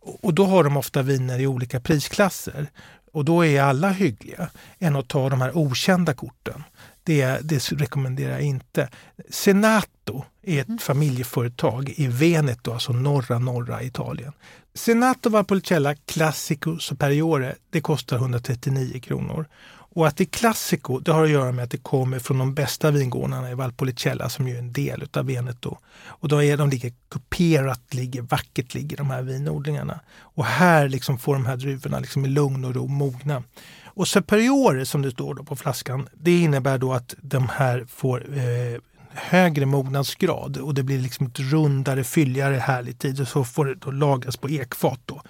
Och 0.00 0.34
då 0.34 0.44
har 0.44 0.64
de 0.64 0.76
ofta 0.76 1.02
viner 1.02 1.38
i 1.38 1.46
olika 1.46 1.80
prisklasser. 1.80 2.70
Och 3.12 3.24
då 3.24 3.44
är 3.44 3.62
alla 3.62 3.90
hyggliga, 3.90 4.50
än 4.78 4.96
att 4.96 5.08
ta 5.08 5.28
de 5.28 5.40
här 5.40 5.56
okända 5.56 6.14
korten. 6.14 6.62
Det, 7.02 7.38
det 7.42 7.72
rekommenderar 7.72 8.32
jag 8.32 8.42
inte. 8.42 8.88
Senato 9.30 10.24
är 10.42 10.60
ett 10.60 10.68
mm. 10.68 10.78
familjeföretag 10.78 11.94
i 11.96 12.06
Veneto, 12.06 12.72
alltså 12.72 12.92
norra, 12.92 13.38
norra 13.38 13.82
Italien. 13.82 14.32
Senato 14.74 15.30
Valpolicella 15.30 15.94
Classico 15.94 16.78
Superiore, 16.78 17.54
det 17.70 17.80
kostar 17.80 18.16
139 18.16 19.00
kronor. 19.00 19.46
Och 19.92 20.06
att 20.06 20.16
det 20.16 20.24
är 20.24 20.26
Classico, 20.26 20.98
det 20.98 21.12
har 21.12 21.24
att 21.24 21.30
göra 21.30 21.52
med 21.52 21.64
att 21.64 21.70
det 21.70 21.78
kommer 21.78 22.18
från 22.18 22.38
de 22.38 22.54
bästa 22.54 22.90
vingårdarna 22.90 23.50
i 23.50 23.54
Valpolicella 23.54 24.28
som 24.28 24.48
ju 24.48 24.54
är 24.54 24.58
en 24.58 24.72
del 24.72 25.02
utav 25.02 25.26
Veneto. 25.26 25.78
Och 26.06 26.28
då 26.28 26.42
är 26.42 26.56
de 26.56 26.70
ligger 26.70 26.92
kuperat, 27.08 27.94
ligger 27.94 28.22
vackert 28.22 28.74
ligger 28.74 28.96
de 28.96 29.10
här 29.10 29.22
vinodlingarna. 29.22 30.00
Och 30.18 30.44
här 30.44 30.88
liksom 30.88 31.18
får 31.18 31.34
de 31.34 31.46
här 31.46 31.56
druvorna 31.56 31.98
liksom 31.98 32.24
i 32.24 32.28
lugn 32.28 32.64
och 32.64 32.74
ro 32.74 32.86
mogna. 32.86 33.42
Och 33.84 34.08
superiore 34.08 34.86
som 34.86 35.02
det 35.02 35.10
står 35.10 35.34
då 35.34 35.44
på 35.44 35.56
flaskan, 35.56 36.08
det 36.14 36.40
innebär 36.40 36.78
då 36.78 36.92
att 36.92 37.14
de 37.20 37.48
här 37.48 37.84
får 37.88 38.38
eh, 38.38 38.80
högre 39.14 39.66
mognadsgrad 39.66 40.56
och 40.56 40.74
det 40.74 40.82
blir 40.82 40.98
liksom 40.98 41.26
ett 41.26 41.40
rundare, 41.40 42.04
fylligare 42.04 42.54
härligt 42.54 42.98
tid 42.98 43.20
och 43.20 43.28
så 43.28 43.44
får 43.44 43.64
det 43.64 43.74
då 43.74 43.90
lagras 43.90 44.36
på 44.36 44.50
ekfat. 44.50 45.00
Då 45.06 45.22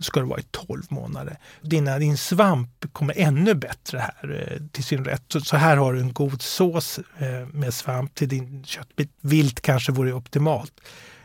ska 0.00 0.20
det 0.20 0.26
vara 0.26 0.40
i 0.40 0.44
12 0.50 0.82
månader. 0.88 1.38
Dina, 1.62 1.98
din 1.98 2.16
svamp 2.16 2.92
kommer 2.92 3.14
ännu 3.18 3.54
bättre 3.54 3.98
här 3.98 4.48
eh, 4.50 4.66
till 4.72 4.84
sin 4.84 5.04
rätt. 5.04 5.22
Så, 5.28 5.40
så, 5.40 5.56
här 5.56 5.76
har 5.76 5.92
du 5.92 6.00
en 6.00 6.12
god 6.12 6.42
sås 6.42 7.00
eh, 7.18 7.46
med 7.52 7.74
svamp 7.74 8.14
till 8.14 8.28
din 8.28 8.64
köttbit. 8.64 9.10
Vilt 9.20 9.60
kanske 9.60 9.92
vore 9.92 10.12
optimalt. 10.12 10.72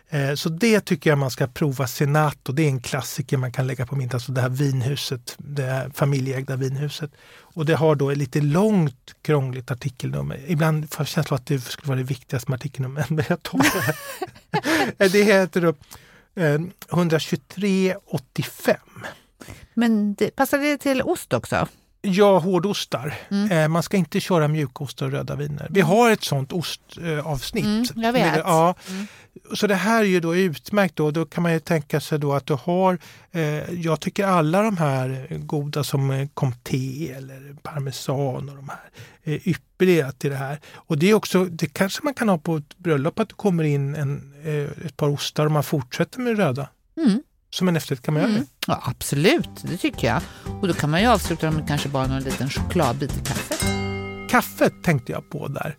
Eh, 0.10 0.34
så 0.34 0.50
det 0.50 0.82
tycker 0.82 1.10
jag 1.10 1.20
man 1.20 1.32
ska 1.32 1.48
prova 1.48 1.88
Senato. 1.88 2.54
Det 2.54 2.64
är 2.64 2.68
en 2.68 2.82
klassiker 2.82 3.38
man 3.38 3.52
kan 3.52 3.68
lägga 3.68 3.86
på 3.86 3.96
middag. 3.96 4.16
Alltså 4.16 4.32
det 4.32 4.42
här 4.42 4.50
vinhuset, 4.50 5.36
det 5.38 5.64
här 5.64 5.92
familjeägda 5.94 6.56
vinhuset. 6.56 7.12
Och 7.40 7.66
det 7.66 7.76
har 7.76 7.96
då 7.96 8.10
ett 8.10 8.18
lite 8.18 8.42
långt 8.42 9.16
krångligt 9.22 9.72
artikelnummer. 9.72 10.44
Ibland 10.48 10.92
får 10.92 11.02
jag 11.02 11.08
känslan 11.08 11.38
att 11.38 11.46
det 11.46 11.60
skulle 11.60 11.88
vara 11.88 11.98
det 11.98 12.04
viktigaste 12.04 12.52
med 12.52 12.58
artikelnumret, 12.58 13.10
men 13.10 13.26
jag 13.30 13.44
tar 13.44 13.58
det 13.58 13.80
här. 13.80 13.96
det 15.10 15.24
heter 15.24 15.62
då 15.62 15.74
123,85. 16.36 18.70
Eh, 18.70 18.76
Men 19.74 20.14
det, 20.14 20.36
passar 20.36 20.58
det 20.58 20.78
till 20.78 21.02
ost 21.02 21.34
också? 21.34 21.68
Ja, 22.02 22.40
hårdostar. 22.40 23.14
Mm. 23.32 23.52
Eh, 23.52 23.68
man 23.68 23.84
ska 23.84 23.98
inte 23.98 24.20
köra 24.20 24.48
mjukostar 24.48 25.06
och 25.06 25.12
röda 25.12 25.36
viner. 25.36 25.68
Vi 25.70 25.82
har 25.82 26.12
ett 26.12 26.24
sånt 26.24 26.54
ostavsnitt. 26.54 27.66
Mm, 27.66 28.04
jag 28.04 28.14
vet. 28.14 28.38
ja. 28.38 28.76
Mm. 28.90 29.08
Så 29.54 29.68
det 29.68 29.76
här 29.76 30.02
är 30.02 30.08
ju 30.08 30.20
då 30.20 30.36
utmärkt. 30.36 30.96
Då, 30.96 31.12
då 31.12 31.26
kan 31.26 31.44
man 31.44 31.54
ju 31.54 31.60
tänka 31.60 32.00
sig 32.00 32.20
då 32.20 32.34
att 32.34 32.46
du 32.46 32.54
har, 32.54 33.00
eh, 33.32 33.72
jag 33.74 34.00
tycker 34.00 34.26
alla 34.26 34.62
de 34.62 34.78
här 34.78 35.28
goda 35.30 35.84
som 35.84 36.12
eh, 36.12 36.28
Comté 36.34 37.12
eller 37.12 37.56
parmesan 37.62 38.50
och 38.50 38.56
de 38.56 38.70
här 38.70 38.90
är 39.24 39.48
ypperliga 39.48 40.12
till 40.12 40.30
det 40.30 40.36
här. 40.36 40.60
Och 40.76 40.98
det 40.98 41.10
är 41.10 41.14
också, 41.14 41.46
det 41.46 41.68
kanske 41.68 42.04
man 42.04 42.14
kan 42.14 42.30
ha 42.30 42.38
på 42.38 42.58
ett 42.58 42.78
bröllop 42.78 43.20
att 43.20 43.30
det 43.30 43.36
kommer 43.36 43.64
in 43.64 43.96
en, 43.96 44.34
eh, 44.44 44.86
ett 44.86 44.98
par 44.98 45.10
ostar 45.10 45.46
och 45.46 45.52
man 45.52 45.64
fortsätter 45.64 46.20
med 46.20 46.38
röda. 46.38 46.70
Mm. 46.98 47.24
Som 47.50 47.68
en 47.68 47.76
efterrätt 47.76 48.02
kan 48.02 48.14
man 48.14 48.24
göra 48.24 48.32
mm. 48.32 48.44
det. 48.44 48.48
Ja, 48.68 48.84
absolut, 48.86 49.50
det 49.62 49.78
tycker 49.78 50.08
jag. 50.08 50.22
Och 50.62 50.68
då 50.68 50.74
kan 50.74 50.90
man 50.90 51.02
ju 51.02 51.08
avsluta 51.08 51.52
med 51.52 51.68
kanske 51.68 51.90
bara 51.90 52.08
någon 52.08 52.24
liten 52.24 52.50
chokladbit 52.50 53.18
i 53.18 53.26
kaffet. 53.26 53.60
Kaffet 54.30 54.84
tänkte 54.84 55.12
jag 55.12 55.30
på 55.30 55.48
där 55.48 55.76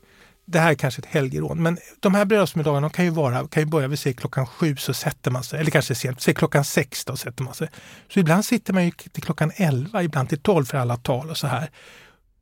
det 0.50 0.58
här 0.58 0.70
är 0.70 0.74
kanske 0.74 1.00
ett 1.00 1.06
helgerån, 1.06 1.62
men 1.62 1.78
de 2.00 2.14
här 2.14 2.24
bröllopsmiddagarna 2.24 2.90
kan 2.90 3.04
ju, 3.04 3.10
vara, 3.10 3.48
kan 3.48 3.62
ju 3.62 3.66
börja 3.66 3.88
vid 3.88 3.98
sig 3.98 4.14
klockan 4.14 4.46
sju 4.46 4.76
så 4.76 4.94
sätter 4.94 5.30
man 5.30 5.44
sig, 5.44 5.60
eller 5.60 5.70
kanske 5.70 5.94
sent, 5.94 6.20
säg 6.20 6.34
klockan 6.34 6.64
sex 6.64 7.04
då 7.04 7.16
sätter 7.16 7.44
man 7.44 7.54
sig. 7.54 7.68
Så 8.08 8.20
ibland 8.20 8.44
sitter 8.44 8.72
man 8.72 8.84
ju 8.84 8.90
till 8.90 9.22
klockan 9.22 9.52
elva, 9.54 10.02
ibland 10.02 10.28
till 10.28 10.40
tolv 10.40 10.64
för 10.64 10.78
alla 10.78 10.96
tal 10.96 11.30
och 11.30 11.36
så 11.36 11.46
här. 11.46 11.70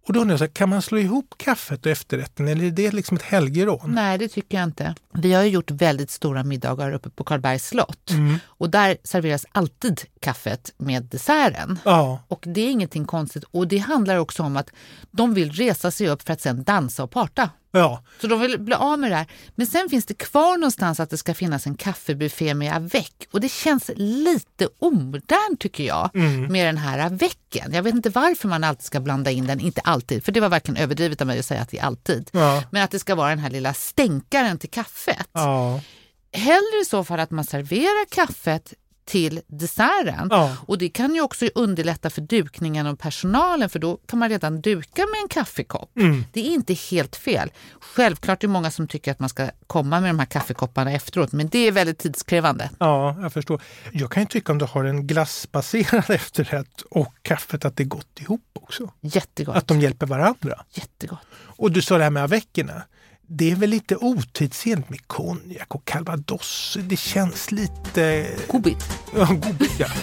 Och 0.08 0.14
då 0.14 0.20
undrar 0.20 0.38
jag, 0.40 0.54
kan 0.54 0.68
man 0.68 0.82
slå 0.82 0.98
ihop 0.98 1.34
kaffet 1.36 1.86
och 1.86 1.92
efterrätten 1.92 2.48
eller 2.48 2.64
är 2.64 2.70
det 2.70 2.92
liksom 2.92 3.16
ett 3.16 3.22
helgerån? 3.22 3.92
Nej, 3.94 4.18
det 4.18 4.28
tycker 4.28 4.58
jag 4.58 4.64
inte. 4.64 4.94
Vi 5.12 5.32
har 5.32 5.42
ju 5.42 5.48
gjort 5.48 5.70
väldigt 5.70 6.10
stora 6.10 6.44
middagar 6.44 6.92
uppe 6.92 7.10
på 7.10 7.24
Karlbergs 7.24 7.68
slott 7.68 8.10
mm. 8.10 8.38
och 8.46 8.70
där 8.70 8.96
serveras 9.04 9.46
alltid 9.52 10.00
kaffet 10.20 10.74
med 10.78 11.02
desserten. 11.04 11.78
Ja. 11.84 12.22
Och 12.28 12.44
det 12.46 12.60
är 12.60 12.70
ingenting 12.70 13.04
konstigt 13.04 13.44
och 13.50 13.68
det 13.68 13.78
handlar 13.78 14.16
också 14.16 14.42
om 14.42 14.56
att 14.56 14.70
de 15.10 15.34
vill 15.34 15.52
resa 15.52 15.90
sig 15.90 16.08
upp 16.08 16.22
för 16.22 16.32
att 16.32 16.40
sedan 16.40 16.64
dansa 16.64 17.02
och 17.02 17.10
parta. 17.10 17.50
Ja. 17.70 18.02
Så 18.20 18.26
de 18.26 18.40
vill 18.40 18.60
bli 18.60 18.74
av 18.74 18.98
med 18.98 19.10
det 19.10 19.16
här. 19.16 19.26
Men 19.54 19.66
sen 19.66 19.88
finns 19.88 20.06
det 20.06 20.14
kvar 20.14 20.56
någonstans 20.56 21.00
att 21.00 21.10
det 21.10 21.16
ska 21.16 21.34
finnas 21.34 21.66
en 21.66 21.74
kaffebuffé 21.74 22.54
med 22.54 22.76
avec. 22.76 23.28
Och 23.30 23.40
det 23.40 23.48
känns 23.48 23.90
lite 23.96 24.68
omodernt 24.78 25.60
tycker 25.60 25.84
jag 25.84 26.10
mm. 26.14 26.52
med 26.52 26.66
den 26.66 26.76
här 26.76 27.06
avecken. 27.06 27.72
Jag 27.72 27.82
vet 27.82 27.94
inte 27.94 28.10
varför 28.10 28.48
man 28.48 28.64
alltid 28.64 28.84
ska 28.84 29.00
blanda 29.00 29.30
in 29.30 29.46
den, 29.46 29.60
inte 29.60 29.80
alltid, 29.80 30.24
för 30.24 30.32
det 30.32 30.40
var 30.40 30.48
verkligen 30.48 30.82
överdrivet 30.82 31.20
av 31.20 31.26
mig 31.26 31.38
att 31.38 31.46
säga 31.46 31.62
att 31.62 31.70
det 31.70 31.78
är 31.78 31.84
alltid. 31.84 32.30
Ja. 32.32 32.62
Men 32.70 32.84
att 32.84 32.90
det 32.90 32.98
ska 32.98 33.14
vara 33.14 33.28
den 33.28 33.38
här 33.38 33.50
lilla 33.50 33.74
stänkaren 33.74 34.58
till 34.58 34.70
kaffet. 34.70 35.28
Ja. 35.32 35.80
Hellre 36.32 36.80
i 36.82 36.84
så 36.84 37.04
fall 37.04 37.20
att 37.20 37.30
man 37.30 37.44
serverar 37.44 38.06
kaffet 38.10 38.74
till 39.08 39.40
desserten. 39.46 40.28
Ja. 40.30 40.56
Och 40.66 40.78
det 40.78 40.88
kan 40.88 41.14
ju 41.14 41.20
också 41.20 41.46
underlätta 41.54 42.10
för 42.10 42.20
dukningen 42.20 42.86
och 42.86 42.98
personalen 42.98 43.68
för 43.68 43.78
då 43.78 43.96
kan 44.06 44.18
man 44.18 44.28
redan 44.28 44.60
duka 44.60 45.02
med 45.02 45.22
en 45.22 45.28
kaffekopp. 45.28 45.96
Mm. 45.96 46.24
Det 46.32 46.40
är 46.40 46.54
inte 46.54 46.74
helt 46.74 47.16
fel. 47.16 47.50
Självklart 47.80 48.44
är 48.44 48.48
det 48.48 48.52
många 48.52 48.70
som 48.70 48.88
tycker 48.88 49.12
att 49.12 49.18
man 49.18 49.28
ska 49.28 49.50
komma 49.66 50.00
med 50.00 50.10
de 50.10 50.18
här 50.18 50.26
kaffekopparna 50.26 50.92
efteråt 50.92 51.32
men 51.32 51.48
det 51.48 51.58
är 51.58 51.72
väldigt 51.72 51.98
tidskrävande. 51.98 52.70
Ja, 52.78 53.16
jag 53.20 53.32
förstår. 53.32 53.62
Jag 53.92 54.10
kan 54.10 54.22
ju 54.22 54.26
tycka 54.26 54.52
om 54.52 54.58
du 54.58 54.64
har 54.64 54.84
en 54.84 55.06
glassbaserad 55.06 56.04
efterrätt 56.10 56.82
och 56.90 57.14
kaffet 57.22 57.64
att 57.64 57.76
det 57.76 57.82
är 57.82 57.88
gott 57.88 58.20
ihop 58.20 58.42
också. 58.52 58.90
Jättegott. 59.00 59.56
Att 59.56 59.66
de 59.66 59.80
hjälper 59.80 60.06
varandra. 60.06 60.64
Jättegott. 60.72 61.18
Och 61.32 61.72
du 61.72 61.82
sa 61.82 61.98
det 61.98 62.04
här 62.04 62.10
med 62.10 62.22
aveckerna 62.22 62.82
det 63.30 63.50
är 63.50 63.56
väl 63.56 63.70
lite 63.70 63.96
otidsenligt 63.96 64.90
med 64.90 65.06
konjak 65.06 65.74
och 65.74 65.84
calvados. 65.84 66.76
Det 66.80 66.96
känns 66.96 67.52
lite... 67.52 68.30
Gobbigt. 68.48 68.84
Ja, 69.14 69.28
ja. 69.78 69.86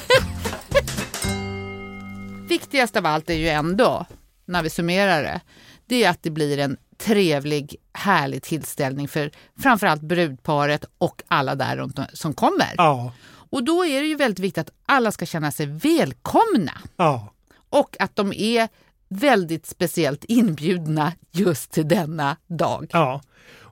Viktigast 2.49 2.95
av 2.95 3.05
allt 3.05 3.29
är 3.29 3.33
ju 3.33 3.49
ändå, 3.49 4.05
när 4.45 4.63
vi 4.63 4.69
summerar 4.69 5.23
det, 5.23 5.41
det 5.85 6.03
är 6.03 6.09
att 6.09 6.23
det 6.23 6.29
blir 6.29 6.59
en 6.59 6.77
trevlig, 6.97 7.75
härlig 7.93 8.43
tillställning 8.43 9.07
för 9.07 9.31
framförallt 9.63 10.01
brudparet 10.01 10.85
och 10.97 11.23
alla 11.27 11.55
där 11.55 11.77
runt 11.77 11.99
som 12.13 12.33
kommer. 12.33 12.73
Ja. 12.77 13.13
Och 13.49 13.63
då 13.63 13.85
är 13.85 14.01
det 14.01 14.07
ju 14.07 14.15
väldigt 14.15 14.39
viktigt 14.39 14.61
att 14.61 14.73
alla 14.85 15.11
ska 15.11 15.25
känna 15.25 15.51
sig 15.51 15.65
välkomna. 15.65 16.73
Ja. 16.97 17.33
Och 17.69 17.95
att 17.99 18.15
de 18.15 18.33
är 18.33 18.69
väldigt 19.15 19.65
speciellt 19.65 20.23
inbjudna 20.23 21.13
just 21.31 21.71
till 21.71 21.87
denna 21.87 22.37
dag. 22.47 22.89
Ja. 22.93 23.21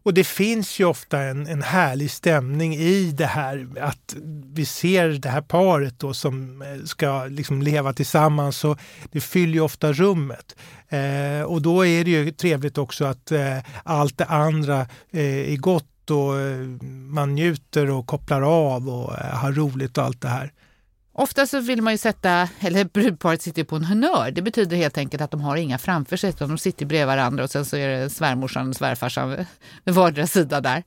Och 0.04 0.14
det 0.14 0.24
finns 0.24 0.80
ju 0.80 0.86
ofta 0.86 1.20
en, 1.20 1.48
en 1.48 1.62
härlig 1.62 2.12
stämning 2.12 2.76
i 2.76 3.12
det 3.12 3.26
här 3.26 3.68
att 3.82 4.16
vi 4.46 4.66
ser 4.66 5.10
det 5.10 5.30
här 5.30 5.42
paret 5.42 6.00
då 6.00 6.14
som 6.14 6.62
eh, 6.62 6.84
ska 6.86 7.26
liksom 7.26 7.62
leva 7.62 7.94
tillsammans 7.94 8.66
och 8.66 8.80
det 9.12 9.22
fyller 9.22 9.54
ju 9.54 9.62
ofta 9.62 9.94
rummet. 9.94 10.56
Eh, 10.90 11.42
och 11.42 11.62
då 11.62 11.86
är 11.86 12.04
det 12.04 12.12
ju 12.12 12.32
trevligt 12.32 12.78
också 12.78 13.06
att 13.06 13.32
eh, 13.32 13.58
allt 13.84 14.18
det 14.18 14.26
andra 14.26 14.82
eh, 15.12 15.54
är 15.54 15.58
gott 15.58 16.12
och 16.12 16.40
eh, 16.40 16.58
man 16.90 17.36
njuter 17.36 17.90
och 17.90 18.08
kopplar 18.08 18.42
av 18.42 18.90
och 18.90 19.20
eh, 19.20 19.26
har 19.26 19.52
roligt 19.52 19.98
och 19.98 20.04
allt 20.04 20.22
det 20.22 20.28
här. 20.28 20.52
Ofta 21.16 21.48
så 21.48 21.60
vill 21.60 21.82
man 21.82 21.94
ju 21.94 21.98
sätta, 21.98 22.50
eller 22.60 22.86
brudparet 22.86 23.42
sitter 23.42 23.64
på 23.64 23.76
en 23.76 23.86
honnör. 23.86 24.32
Det 24.32 24.42
betyder 24.42 24.78
helt 24.78 24.98
enkelt 24.98 25.22
att 25.22 25.32
de 25.32 25.42
har 25.42 25.56
inga 25.56 25.78
framför 25.78 26.18
sig 26.18 26.30
utan 26.30 26.50
de 26.50 26.58
sitter 26.58 26.86
bredvid 26.86 27.08
varandra 27.08 27.44
och 27.44 27.52
sen 27.52 27.66
så 27.66 27.78
är 27.78 27.88
det 27.88 28.10
svärmorsan 28.10 28.70
och 28.70 28.76
svärfarsan 28.76 29.46
vid 29.84 29.96
vardera 29.96 30.28
sida 30.28 30.62
där. 30.62 30.84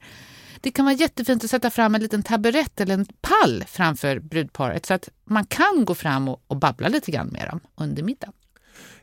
Det 0.61 0.71
kan 0.71 0.85
vara 0.85 0.95
jättefint 0.95 1.45
att 1.45 1.51
sätta 1.51 1.71
fram 1.71 1.95
en 1.95 2.01
liten 2.01 2.23
taburett 2.23 2.81
eller 2.81 2.95
en 2.95 3.07
pall 3.21 3.65
framför 3.69 4.19
brudparet 4.19 4.87
så 4.87 4.95
att 4.95 5.09
man 5.25 5.47
kan 5.47 5.85
gå 5.85 5.95
fram 5.95 6.29
och, 6.29 6.43
och 6.47 6.57
babbla 6.57 6.89
lite 6.89 7.11
grann 7.11 7.29
med 7.29 7.49
dem 7.49 7.61
under 7.77 8.03
middagen. 8.03 8.33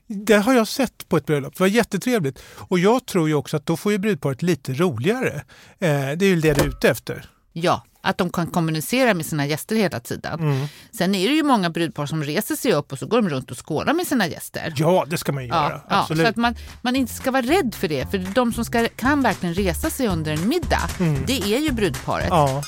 Det 0.08 0.36
har 0.36 0.54
jag 0.54 0.68
sett 0.68 1.10
på 1.10 1.18
ett 1.18 1.26
bröllop. 1.26 1.54
Det 1.54 1.60
var 1.60 1.68
jättetrevligt. 1.68 2.44
Och 2.58 2.80
jag 2.80 3.06
tror 3.06 3.28
ju 3.28 3.34
också 3.34 3.58
att 3.58 3.66
då 3.66 3.78
får 3.78 3.92
ju 3.92 3.98
brudparet 3.98 4.42
lite 4.42 4.74
roligare. 4.74 5.36
Eh, 5.80 6.12
det 6.16 6.26
är 6.26 6.30
ju 6.30 6.42
det 6.42 6.54
du 6.54 6.62
är 6.62 6.68
ute 6.68 6.90
efter. 6.90 7.30
Ja, 7.54 7.84
att 8.04 8.18
de 8.18 8.30
kan 8.30 8.48
kommunicera 8.48 9.14
med 9.14 9.26
sina 9.26 9.46
gäster 9.46 9.76
hela 9.76 10.00
tiden. 10.00 10.40
Mm. 10.40 10.68
Sen 10.92 11.16
är 11.16 11.28
det 11.30 11.34
ju 11.36 11.44
många 11.44 11.70
brudpar 11.70 12.06
som 12.06 12.24
reser 12.24 12.56
sig 12.56 12.74
upp 12.74 12.92
och 12.92 13.00
så 13.00 13.06
går 13.06 13.22
de 13.22 13.30
runt 13.30 13.52
och 13.52 13.68
skålar 13.68 13.94
med 13.94 14.08
sina 14.08 14.28
gäster. 14.28 14.74
Ja, 14.78 15.06
det 15.10 15.18
ska 15.18 15.32
man 15.32 15.44
ju 15.44 15.50
Ja, 15.50 15.64
göra. 15.64 15.82
ja, 15.90 16.00
Absolut. 16.02 16.24
så 16.24 16.30
att 16.30 16.36
man, 16.36 16.56
man 16.82 16.96
inte 16.96 17.14
ska 17.14 17.32
vara 17.32 17.42
rädd 17.42 17.76
för 17.76 17.88
det. 17.88 18.12
För 18.12 18.18
de 18.18 18.54
som 18.54 18.66
ska, 18.66 18.88
kan 18.96 19.22
verkligen 19.24 19.56
resa 19.56 19.90
sig 19.90 20.08
under 20.08 20.32
en 20.34 20.48
middag, 20.48 20.90
det 21.28 21.42
är 21.56 21.60
ju 21.60 21.72
brudparet. 21.72 22.26
Mm. 22.32 22.38
Ja. 22.40 22.64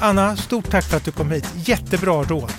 Anna, 0.00 0.36
stort 0.36 0.70
tack 0.70 0.84
för 0.84 0.96
att 0.96 1.04
du 1.04 1.10
kom 1.10 1.30
hit. 1.30 1.48
Jättebra 1.56 2.22
råd. 2.22 2.52